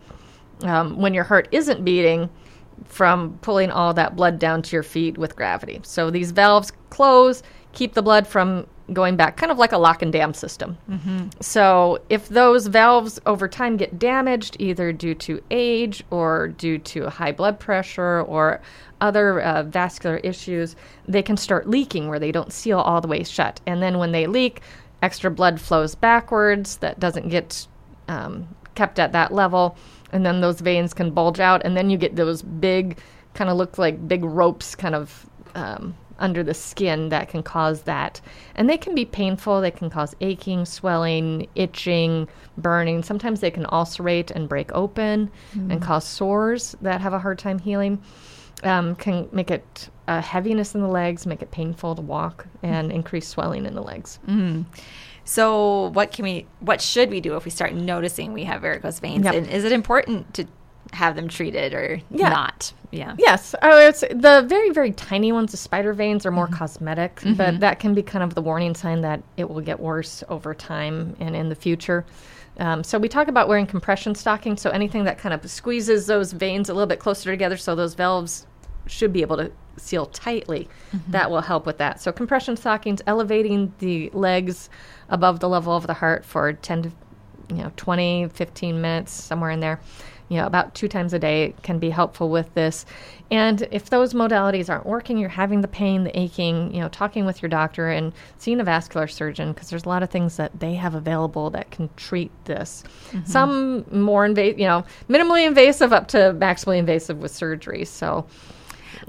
Um, 0.62 0.98
when 0.98 1.14
your 1.14 1.24
heart 1.24 1.48
isn't 1.52 1.84
beating, 1.84 2.28
from 2.86 3.38
pulling 3.42 3.70
all 3.70 3.94
that 3.94 4.16
blood 4.16 4.38
down 4.38 4.62
to 4.62 4.76
your 4.76 4.82
feet 4.82 5.18
with 5.18 5.36
gravity. 5.36 5.80
So 5.82 6.10
these 6.10 6.32
valves 6.32 6.72
close, 6.90 7.42
keep 7.72 7.94
the 7.94 8.02
blood 8.02 8.26
from 8.26 8.66
going 8.92 9.16
back, 9.16 9.36
kind 9.36 9.52
of 9.52 9.58
like 9.58 9.72
a 9.72 9.78
lock 9.78 10.02
and 10.02 10.12
dam 10.12 10.34
system. 10.34 10.76
So 11.40 12.00
if 12.08 12.28
those 12.28 12.66
valves 12.66 13.20
over 13.26 13.48
time 13.48 13.76
get 13.76 13.98
damaged, 13.98 14.56
either 14.58 14.92
due 14.92 15.14
to 15.16 15.42
age 15.50 16.02
or 16.10 16.48
due 16.48 16.78
to 16.78 17.08
high 17.08 17.32
blood 17.32 17.60
pressure 17.60 18.22
or 18.22 18.60
other 19.00 19.40
uh, 19.40 19.62
vascular 19.62 20.18
issues, 20.18 20.76
they 21.08 21.22
can 21.22 21.36
start 21.36 21.68
leaking 21.68 22.08
where 22.08 22.18
they 22.18 22.32
don't 22.32 22.52
seal 22.52 22.80
all 22.80 23.00
the 23.00 23.08
way 23.08 23.22
shut. 23.24 23.60
And 23.66 23.82
then 23.82 23.98
when 23.98 24.12
they 24.12 24.26
leak, 24.26 24.60
extra 25.02 25.30
blood 25.30 25.60
flows 25.60 25.94
backwards 25.94 26.76
that 26.78 27.00
doesn't 27.00 27.28
get 27.28 27.66
um, 28.08 28.48
kept 28.74 28.98
at 28.98 29.12
that 29.12 29.32
level, 29.32 29.76
and 30.12 30.26
then 30.26 30.40
those 30.40 30.60
veins 30.60 30.92
can 30.92 31.10
bulge 31.10 31.40
out, 31.40 31.62
and 31.64 31.76
then 31.76 31.90
you 31.90 31.96
get 31.96 32.16
those 32.16 32.42
big, 32.42 32.98
kind 33.34 33.48
of 33.48 33.56
look 33.56 33.78
like 33.78 34.08
big 34.08 34.24
ropes, 34.24 34.74
kind 34.74 34.94
of 34.94 35.26
um, 35.54 35.94
under 36.20 36.42
the 36.42 36.54
skin 36.54 37.08
that 37.08 37.28
can 37.28 37.42
cause 37.42 37.82
that, 37.82 38.20
and 38.54 38.68
they 38.68 38.76
can 38.76 38.94
be 38.94 39.04
painful. 39.04 39.60
They 39.60 39.70
can 39.70 39.90
cause 39.90 40.14
aching, 40.20 40.64
swelling, 40.64 41.48
itching, 41.54 42.28
burning. 42.56 43.02
Sometimes 43.02 43.40
they 43.40 43.50
can 43.50 43.66
ulcerate 43.72 44.30
and 44.30 44.48
break 44.48 44.70
open 44.72 45.30
and 45.52 45.82
cause 45.82 46.04
sores 46.04 46.76
that 46.82 47.00
have 47.00 47.12
a 47.12 47.18
hard 47.18 47.38
time 47.38 47.58
healing. 47.58 48.00
Um, 48.62 48.94
can 48.94 49.26
make 49.32 49.50
it 49.50 49.88
uh, 50.06 50.20
heaviness 50.20 50.74
in 50.74 50.82
the 50.82 50.88
legs, 50.88 51.24
make 51.24 51.40
it 51.40 51.50
painful 51.50 51.94
to 51.94 52.02
walk, 52.02 52.46
and 52.62 52.92
increase 52.92 53.26
swelling 53.26 53.64
in 53.64 53.74
the 53.74 53.82
legs. 53.82 54.18
So 55.24 55.88
what 55.90 56.12
can 56.12 56.24
we 56.24 56.46
what 56.60 56.80
should 56.80 57.08
we 57.08 57.20
do 57.20 57.36
if 57.36 57.44
we 57.44 57.50
start 57.50 57.72
noticing 57.72 58.32
we 58.32 58.44
have 58.44 58.62
varicose 58.62 59.00
veins? 59.00 59.24
Yep. 59.24 59.34
And 59.34 59.46
is 59.48 59.64
it 59.64 59.72
important 59.72 60.34
to 60.34 60.46
have 60.92 61.16
them 61.16 61.28
treated 61.28 61.74
or 61.74 62.00
Yeah. 62.10 62.28
not? 62.28 62.72
Yeah. 62.90 63.14
Yes, 63.18 63.54
oh, 63.62 63.78
it's 63.78 64.00
the 64.00 64.44
very 64.48 64.70
very 64.70 64.90
tiny 64.92 65.30
ones. 65.32 65.52
The 65.52 65.56
spider 65.56 65.92
veins 65.92 66.26
are 66.26 66.32
more 66.32 66.46
mm-hmm. 66.46 66.54
cosmetic, 66.54 67.16
mm-hmm. 67.16 67.34
but 67.34 67.60
that 67.60 67.78
can 67.78 67.94
be 67.94 68.02
kind 68.02 68.24
of 68.24 68.34
the 68.34 68.42
warning 68.42 68.74
sign 68.74 69.00
that 69.02 69.22
it 69.36 69.48
will 69.48 69.60
get 69.60 69.78
worse 69.78 70.24
over 70.28 70.54
time 70.54 71.16
and 71.20 71.36
in 71.36 71.48
the 71.48 71.54
future. 71.54 72.04
Um, 72.58 72.84
so 72.84 72.98
we 72.98 73.08
talk 73.08 73.28
about 73.28 73.48
wearing 73.48 73.66
compression 73.66 74.14
stockings. 74.14 74.60
So 74.60 74.70
anything 74.70 75.04
that 75.04 75.18
kind 75.18 75.32
of 75.32 75.48
squeezes 75.48 76.06
those 76.06 76.32
veins 76.32 76.68
a 76.68 76.74
little 76.74 76.88
bit 76.88 76.98
closer 76.98 77.30
together, 77.30 77.56
so 77.56 77.74
those 77.74 77.94
valves 77.94 78.46
should 78.86 79.12
be 79.12 79.22
able 79.22 79.36
to 79.36 79.52
seal 79.76 80.06
tightly. 80.06 80.68
Mm-hmm. 80.92 81.12
That 81.12 81.30
will 81.30 81.40
help 81.40 81.66
with 81.66 81.78
that. 81.78 82.00
So 82.00 82.12
compression 82.12 82.56
stockings, 82.56 83.00
elevating 83.06 83.72
the 83.78 84.10
legs 84.10 84.68
above 85.08 85.40
the 85.40 85.48
level 85.48 85.74
of 85.74 85.86
the 85.86 85.94
heart 85.94 86.24
for 86.24 86.52
10 86.52 86.82
to 86.82 86.92
you 87.50 87.62
know 87.62 87.72
20 87.76 88.28
15 88.28 88.80
minutes 88.80 89.12
somewhere 89.12 89.50
in 89.50 89.60
there. 89.60 89.80
You 90.28 90.36
know 90.36 90.46
about 90.46 90.74
two 90.74 90.86
times 90.86 91.12
a 91.12 91.18
day 91.18 91.54
can 91.62 91.78
be 91.78 91.90
helpful 91.90 92.30
with 92.30 92.52
this. 92.54 92.86
And 93.32 93.66
if 93.70 93.90
those 93.90 94.14
modalities 94.14 94.68
aren't 94.68 94.86
working 94.86 95.18
you're 95.18 95.28
having 95.28 95.60
the 95.60 95.68
pain 95.68 96.04
the 96.04 96.18
aching 96.18 96.72
you 96.74 96.80
know 96.80 96.88
talking 96.88 97.26
with 97.26 97.42
your 97.42 97.48
doctor 97.48 97.88
and 97.88 98.12
seeing 98.38 98.60
a 98.60 98.64
vascular 98.64 99.08
surgeon 99.08 99.52
because 99.52 99.70
there's 99.70 99.84
a 99.84 99.88
lot 99.88 100.02
of 100.02 100.10
things 100.10 100.36
that 100.36 100.58
they 100.60 100.74
have 100.74 100.94
available 100.94 101.50
that 101.50 101.70
can 101.70 101.90
treat 101.96 102.30
this. 102.44 102.84
Some 103.24 103.84
more 103.90 104.24
invasive 104.24 104.58
you 104.58 104.66
know 104.66 104.84
minimally 105.08 105.46
invasive 105.46 105.92
up 105.92 106.08
to 106.08 106.18
maximally 106.38 106.78
invasive 106.78 107.18
with 107.18 107.34
surgery. 107.34 107.84
So 107.84 108.26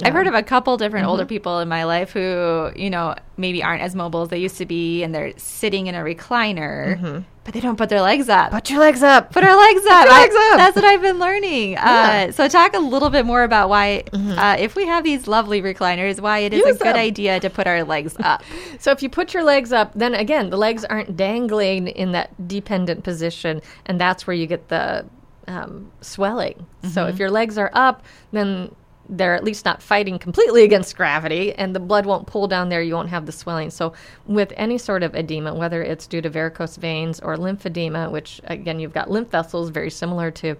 I've 0.03 0.13
heard 0.13 0.27
of 0.27 0.33
a 0.33 0.43
couple 0.43 0.77
different 0.77 1.03
Mm-hmm. 1.03 1.11
older 1.11 1.25
people 1.25 1.59
in 1.59 1.67
my 1.67 1.83
life 1.83 2.11
who, 2.11 2.71
you 2.75 2.89
know, 2.89 3.15
maybe 3.37 3.63
aren't 3.63 3.81
as 3.81 3.95
mobile 3.95 4.21
as 4.21 4.29
they 4.29 4.37
used 4.37 4.57
to 4.57 4.65
be 4.65 5.03
and 5.03 5.13
they're 5.13 5.33
sitting 5.37 5.87
in 5.87 5.95
a 5.95 5.99
recliner, 5.99 7.23
but 7.43 7.53
they 7.55 7.59
don't 7.59 7.75
put 7.75 7.89
their 7.89 8.01
legs 8.01 8.29
up. 8.29 8.47
Mm-hmm. 8.47 8.55
put 8.55 8.69
your 8.69 8.79
legs 8.79 9.01
up 9.01 9.31
Put 9.31 9.43
our 9.43 9.55
legs 9.57 9.85
up. 9.89 10.05
your 10.05 10.13
legs 10.13 10.35
up. 10.35 10.57
That's 10.57 10.75
what 10.75 10.85
I've 10.85 11.01
been 11.01 11.17
learning. 11.19 11.77
Uh, 11.77 12.31
so, 12.31 12.47
talk 12.47 12.73
a 12.75 12.79
little 12.79 13.09
bit 13.09 13.25
more 13.25 13.43
about 13.43 13.67
why, 13.69 14.03
Mm-hmm. 14.11 14.37
uh, 14.37 14.55
if 14.59 14.75
we 14.75 14.85
have 14.85 15.03
these 15.03 15.27
lovely 15.27 15.61
recliners, 15.61 16.19
why 16.19 16.39
it 16.39 16.53
is 16.53 16.59
Use 16.65 16.75
a 16.75 16.83
good 16.83 16.95
idea 16.95 17.39
to 17.39 17.49
put 17.49 17.65
our 17.67 17.83
legs 17.83 18.15
up. 18.23 18.43
So 18.79 18.91
if 18.91 19.01
you 19.01 19.09
put 19.09 19.33
your 19.33 19.43
legs 19.43 19.71
up, 19.73 19.91
then 19.95 20.13
again, 20.13 20.49
the 20.51 20.57
legs 20.57 20.85
aren't 20.85 21.17
dangling 21.17 21.87
in 21.87 22.11
that 22.11 22.47
dependent 22.47 23.03
position, 23.03 23.61
and 23.87 23.99
that's 23.99 24.27
where 24.27 24.35
you 24.35 24.45
get 24.47 24.67
the 24.69 25.05
um, 25.47 25.91
swelling. 26.01 26.65
So 26.93 27.07
if 27.07 27.17
your 27.19 27.31
legs 27.31 27.57
are 27.57 27.71
up, 27.73 28.03
then 28.31 28.73
they're 29.11 29.35
at 29.35 29.43
least 29.43 29.65
not 29.65 29.81
fighting 29.81 30.17
completely 30.17 30.63
against 30.63 30.95
gravity, 30.95 31.53
and 31.53 31.75
the 31.75 31.79
blood 31.79 32.05
won't 32.05 32.25
pull 32.25 32.47
down 32.47 32.69
there. 32.69 32.81
You 32.81 32.95
won't 32.95 33.09
have 33.09 33.25
the 33.25 33.31
swelling. 33.31 33.69
So 33.69 33.93
with 34.25 34.51
any 34.55 34.77
sort 34.77 35.03
of 35.03 35.13
edema, 35.13 35.53
whether 35.53 35.83
it's 35.83 36.07
due 36.07 36.21
to 36.21 36.29
varicose 36.29 36.77
veins 36.77 37.19
or 37.19 37.35
lymphedema, 37.37 38.11
which 38.11 38.41
again 38.45 38.79
you've 38.79 38.93
got 38.93 39.11
lymph 39.11 39.29
vessels 39.29 39.69
very 39.69 39.91
similar 39.91 40.31
to 40.31 40.55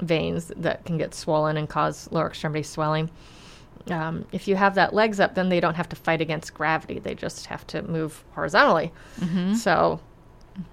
veins 0.00 0.52
that 0.56 0.84
can 0.84 0.98
get 0.98 1.14
swollen 1.14 1.56
and 1.56 1.68
cause 1.68 2.08
lower 2.12 2.28
extremity 2.28 2.62
swelling 2.62 3.10
um, 3.88 4.26
if 4.32 4.46
you 4.46 4.56
have 4.56 4.74
that 4.74 4.94
legs 4.94 5.20
up, 5.20 5.34
then 5.34 5.48
they 5.48 5.60
don't 5.60 5.74
have 5.74 5.88
to 5.88 5.96
fight 5.96 6.20
against 6.20 6.52
gravity. 6.54 6.98
They 6.98 7.14
just 7.14 7.46
have 7.46 7.66
to 7.68 7.82
move 7.82 8.22
horizontally. 8.32 8.92
So 9.56 10.00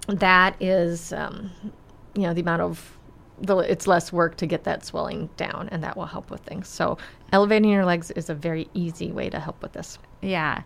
that 0.08 0.56
is, 0.60 1.12
um, 1.12 1.50
you 2.14 2.22
know, 2.22 2.34
the 2.34 2.42
amount 2.42 2.62
of 2.62 2.97
the, 3.40 3.58
it's 3.58 3.86
less 3.86 4.12
work 4.12 4.36
to 4.38 4.46
get 4.46 4.64
that 4.64 4.84
swelling 4.84 5.28
down, 5.36 5.68
and 5.70 5.82
that 5.84 5.96
will 5.96 6.06
help 6.06 6.30
with 6.30 6.40
things. 6.40 6.68
So 6.68 6.98
elevating 7.32 7.70
your 7.70 7.84
legs 7.84 8.10
is 8.12 8.28
a 8.30 8.34
very 8.34 8.68
easy 8.74 9.12
way 9.12 9.30
to 9.30 9.38
help 9.40 9.62
with 9.62 9.72
this. 9.72 9.98
Yeah. 10.20 10.62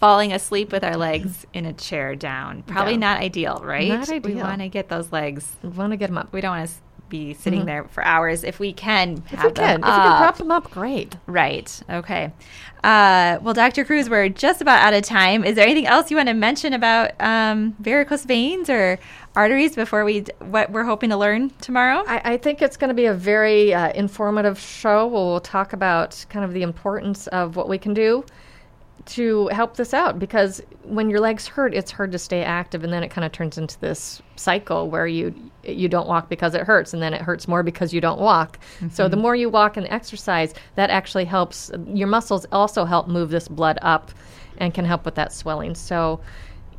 Falling 0.00 0.32
asleep 0.32 0.72
with 0.72 0.82
our 0.82 0.96
legs 0.96 1.46
in 1.52 1.66
a 1.66 1.72
chair 1.72 2.14
down. 2.16 2.62
Probably 2.62 2.92
Yeah. 2.94 2.98
not 2.98 3.20
ideal, 3.20 3.60
right? 3.62 3.88
Not 3.88 4.08
ideal. 4.08 4.34
We 4.36 4.42
want 4.42 4.60
to 4.62 4.68
get 4.68 4.88
those 4.88 5.12
legs. 5.12 5.54
We 5.62 5.68
want 5.68 5.92
to 5.92 5.96
get 5.96 6.06
them 6.08 6.18
up. 6.18 6.32
We 6.32 6.40
don't 6.40 6.56
want 6.56 6.68
to 6.68 6.74
be 7.08 7.34
sitting 7.34 7.64
there 7.64 7.84
for 7.84 8.04
hours 8.04 8.44
if 8.44 8.58
we 8.58 8.72
can. 8.72 9.18
Mm-hmm. 9.18 9.34
If 9.34 9.42
you 9.42 9.50
can, 9.50 9.80
if 9.80 9.86
you 9.86 9.92
can 9.92 10.18
prop 10.18 10.38
them 10.38 10.50
up, 10.50 10.70
great. 10.70 11.16
Right. 11.26 11.82
Okay. 11.88 12.32
Uh, 12.84 13.38
well, 13.42 13.54
Dr. 13.54 13.84
Kruse, 13.84 14.08
we're 14.08 14.28
just 14.28 14.60
about 14.60 14.80
out 14.80 14.94
of 14.94 15.02
time. 15.02 15.44
Is 15.44 15.56
there 15.56 15.64
anything 15.64 15.86
else 15.86 16.10
you 16.10 16.16
want 16.16 16.28
to 16.28 16.34
mention 16.34 16.72
about 16.72 17.12
um, 17.20 17.74
varicose 17.80 18.24
veins 18.24 18.70
or 18.70 18.98
arteries 19.34 19.74
before 19.74 20.04
we 20.04 20.20
d- 20.20 20.32
what 20.40 20.70
we're 20.70 20.84
hoping 20.84 21.10
to 21.10 21.16
learn 21.16 21.50
tomorrow? 21.60 22.04
I, 22.06 22.32
I 22.32 22.36
think 22.36 22.62
it's 22.62 22.76
going 22.76 22.88
to 22.88 22.94
be 22.94 23.06
a 23.06 23.14
very 23.14 23.74
uh, 23.74 23.90
informative 23.92 24.58
show. 24.58 25.06
We'll 25.06 25.40
talk 25.40 25.72
about 25.72 26.24
kind 26.28 26.44
of 26.44 26.52
the 26.52 26.62
importance 26.62 27.26
of 27.28 27.56
what 27.56 27.68
we 27.68 27.78
can 27.78 27.92
do 27.92 28.24
to 29.06 29.48
help 29.48 29.76
this 29.76 29.94
out 29.94 30.18
because 30.18 30.60
when 30.82 31.08
your 31.10 31.20
legs 31.20 31.46
hurt, 31.46 31.74
it's 31.74 31.90
hard 31.90 32.12
to 32.12 32.18
stay 32.18 32.42
active, 32.42 32.84
and 32.84 32.92
then 32.92 33.02
it 33.02 33.08
kind 33.08 33.24
of 33.24 33.32
turns 33.32 33.56
into 33.56 33.78
this 33.80 34.20
cycle 34.36 34.90
where 34.90 35.06
you 35.06 35.34
you 35.62 35.88
don't 35.88 36.06
walk 36.06 36.28
because 36.28 36.54
it 36.54 36.62
hurts, 36.62 36.92
and 36.92 37.02
then 37.02 37.14
it 37.14 37.22
hurts 37.22 37.48
more 37.48 37.62
because 37.62 37.92
you 37.92 38.00
don't 38.00 38.20
walk. 38.20 38.58
So 38.90 39.08
the 39.08 39.16
more 39.16 39.34
you 39.36 39.48
walk 39.48 39.76
and 39.76 39.86
exercise, 39.88 40.54
that 40.74 40.90
actually 40.90 41.24
helps. 41.24 41.70
Your 41.86 42.08
muscles 42.08 42.46
also 42.52 42.84
help 42.84 43.08
move 43.08 43.30
this 43.30 43.48
blood 43.48 43.78
up, 43.82 44.10
and 44.58 44.74
can 44.74 44.84
help 44.84 45.04
with 45.04 45.14
that 45.16 45.32
swelling. 45.32 45.74
So, 45.74 46.20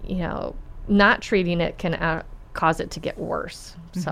you 0.03 0.17
know, 0.17 0.55
not 0.87 1.21
treating 1.21 1.61
it 1.61 1.77
can 1.77 1.93
uh, 1.95 2.23
cause 2.53 2.79
it 2.79 2.91
to 2.91 2.99
get 2.99 3.17
worse. 3.17 3.75
So. 3.93 4.11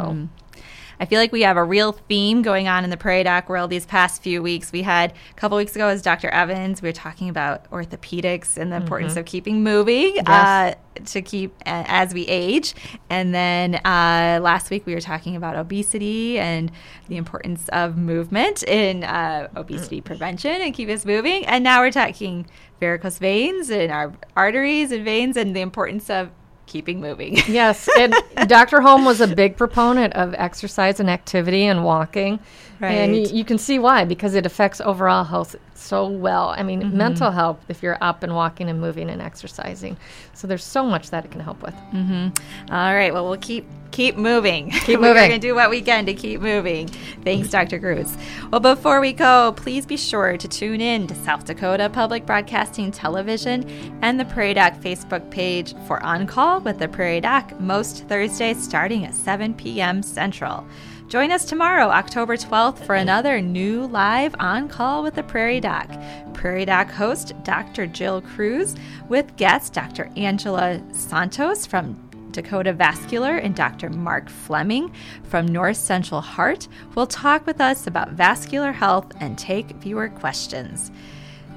I 1.00 1.06
feel 1.06 1.20
like 1.20 1.32
we 1.32 1.42
have 1.42 1.58
a 1.58 1.64
real 1.64 1.92
theme 1.94 2.42
going 2.42 2.68
on 2.68 2.84
in 2.84 2.90
the 2.90 2.98
prairie 2.98 3.24
doc 3.24 3.50
world 3.50 3.70
these 3.70 3.86
past 3.86 4.22
few 4.22 4.42
weeks. 4.42 4.72
We 4.72 4.82
had 4.82 5.12
a 5.12 5.34
couple 5.36 5.58
weeks 5.58 5.76
ago 5.76 5.88
as 5.88 6.02
Dr. 6.02 6.30
Evans, 6.30 6.82
we 6.82 6.90
were 6.90 6.94
talking 6.94 7.30
about 7.30 7.70
orthopedics 7.72 8.58
and 8.58 8.72
the 8.72 8.78
importance 8.78 9.16
of 9.16 9.26
keeping 9.26 9.64
moving 9.64 10.20
uh, 10.28 10.76
to 11.06 11.22
keep 11.22 11.54
uh, 11.66 11.84
as 11.88 12.14
we 12.14 12.26
age. 12.28 12.74
And 13.10 13.34
then 13.34 13.76
uh, 13.76 14.40
last 14.42 14.70
week 14.70 14.86
we 14.86 14.94
were 14.94 15.02
talking 15.02 15.36
about 15.36 15.56
obesity 15.56 16.40
and 16.40 16.72
the 17.08 17.18
importance 17.18 17.68
of 17.70 17.98
movement 17.98 18.64
in 18.64 19.04
uh, 19.04 19.50
obesity 19.56 20.02
prevention 20.02 20.62
and 20.62 20.74
keep 20.74 20.90
us 20.90 21.06
moving. 21.06 21.46
And 21.46 21.64
now 21.64 21.82
we're 21.82 21.92
talking 21.92 22.48
varicose 22.80 23.20
veins 23.20 23.70
and 23.70 23.92
our 23.92 24.14
arteries 24.36 24.92
and 24.92 25.04
veins 25.04 25.38
and 25.38 25.56
the 25.56 25.62
importance 25.62 26.10
of 26.10 26.32
keeping 26.68 27.00
moving. 27.02 27.38
Yes, 27.48 27.88
and 27.98 28.14
Dr. 28.48 28.82
Holm 28.82 29.06
was 29.06 29.22
a 29.22 29.28
big 29.28 29.56
proponent 29.58 30.14
of 30.14 30.34
exercise 30.38 31.00
and 31.00 31.10
activity 31.10 31.64
and 31.66 31.84
walking. 31.84 32.40
And 32.82 33.14
Right. 33.14 33.30
you, 33.32 33.38
you 33.38 33.46
can 33.46 33.58
see 33.58 33.80
why, 33.80 34.04
because 34.04 34.36
it 34.36 34.46
affects 34.46 34.82
overall 34.82 35.24
health 35.24 35.56
so 35.78 36.08
well. 36.08 36.50
I 36.50 36.64
mean, 36.64 36.82
mm-hmm. 36.82 36.98
mental 36.98 37.32
health 37.32 37.60
if 37.68 37.84
you're 37.84 37.98
up 38.02 38.24
and 38.24 38.34
walking 38.34 38.70
and 38.70 38.80
moving 38.80 39.10
and 39.10 39.22
exercising. 39.22 39.98
So 40.34 40.48
there's 40.48 40.64
so 40.64 40.86
much 40.86 41.10
that 41.12 41.26
it 41.26 41.32
can 41.32 41.42
help 41.42 41.62
with. 41.62 41.76
Mm-hmm. 41.94 42.74
All 42.74 42.96
right. 42.96 43.14
Well, 43.14 43.28
we'll 43.28 43.38
keep 43.38 43.66
keep 43.92 44.18
moving. 44.18 44.72
Keep 44.72 44.88
moving. 45.00 45.02
We're 45.02 45.14
going 45.14 45.32
to 45.32 45.38
do 45.40 45.56
what 45.56 45.70
we 45.70 45.82
can 45.82 46.06
to 46.06 46.14
keep 46.14 46.42
moving. 46.42 46.88
Thanks, 47.24 47.50
Dr. 47.50 47.80
Kruse. 47.80 48.18
Well, 48.52 48.60
before 48.60 49.00
we 49.00 49.14
go, 49.14 49.54
please 49.56 49.86
be 49.86 49.98
sure 49.98 50.38
to 50.38 50.48
tune 50.48 50.82
in 50.82 51.08
to 51.08 51.16
South 51.16 51.46
Dakota 51.46 51.90
Public 51.90 52.26
Broadcasting 52.26 52.92
Television 52.92 53.98
and 54.02 54.20
the 54.20 54.26
Prairie 54.26 54.54
Doc 54.54 54.74
Facebook 54.76 55.30
page 55.32 55.74
for 55.88 56.04
On 56.04 56.28
Call 56.28 56.60
with 56.60 56.78
the 56.80 56.90
Prairie 56.90 57.22
Doc 57.22 57.58
most 57.60 58.06
Thursdays 58.08 58.62
starting 58.62 59.06
at 59.06 59.16
7 59.16 59.54
p.m. 59.54 60.04
Central. 60.04 60.68
Join 61.08 61.32
us 61.32 61.46
tomorrow, 61.46 61.90
October 61.90 62.36
12th, 62.36 62.84
for 62.84 62.96
another 62.96 63.40
new 63.40 63.86
live 63.86 64.36
on 64.40 64.68
call 64.68 65.04
with 65.04 65.14
the 65.14 65.22
Prairie 65.22 65.60
Doc. 65.60 65.88
Prairie 66.34 66.66
Doc 66.66 66.90
host 66.90 67.34
Dr. 67.44 67.86
Jill 67.86 68.24
Kruse 68.24 68.76
with 69.08 69.36
guest 69.38 69.72
Dr. 69.74 70.10
Angela 70.18 70.82
Santos 70.94 71.68
from 71.68 71.94
Dakota 72.32 72.74
Vascular 72.74 73.38
and 73.38 73.56
Dr. 73.56 73.92
Mark 73.92 74.30
Fleming 74.30 74.92
from 75.22 75.48
North 75.48 75.78
Central 75.78 76.22
Heart 76.22 76.68
will 76.96 77.08
talk 77.08 77.46
with 77.46 77.62
us 77.62 77.86
about 77.86 78.10
vascular 78.10 78.72
health 78.72 79.12
and 79.20 79.38
take 79.38 79.70
viewer 79.76 80.10
questions. 80.10 80.92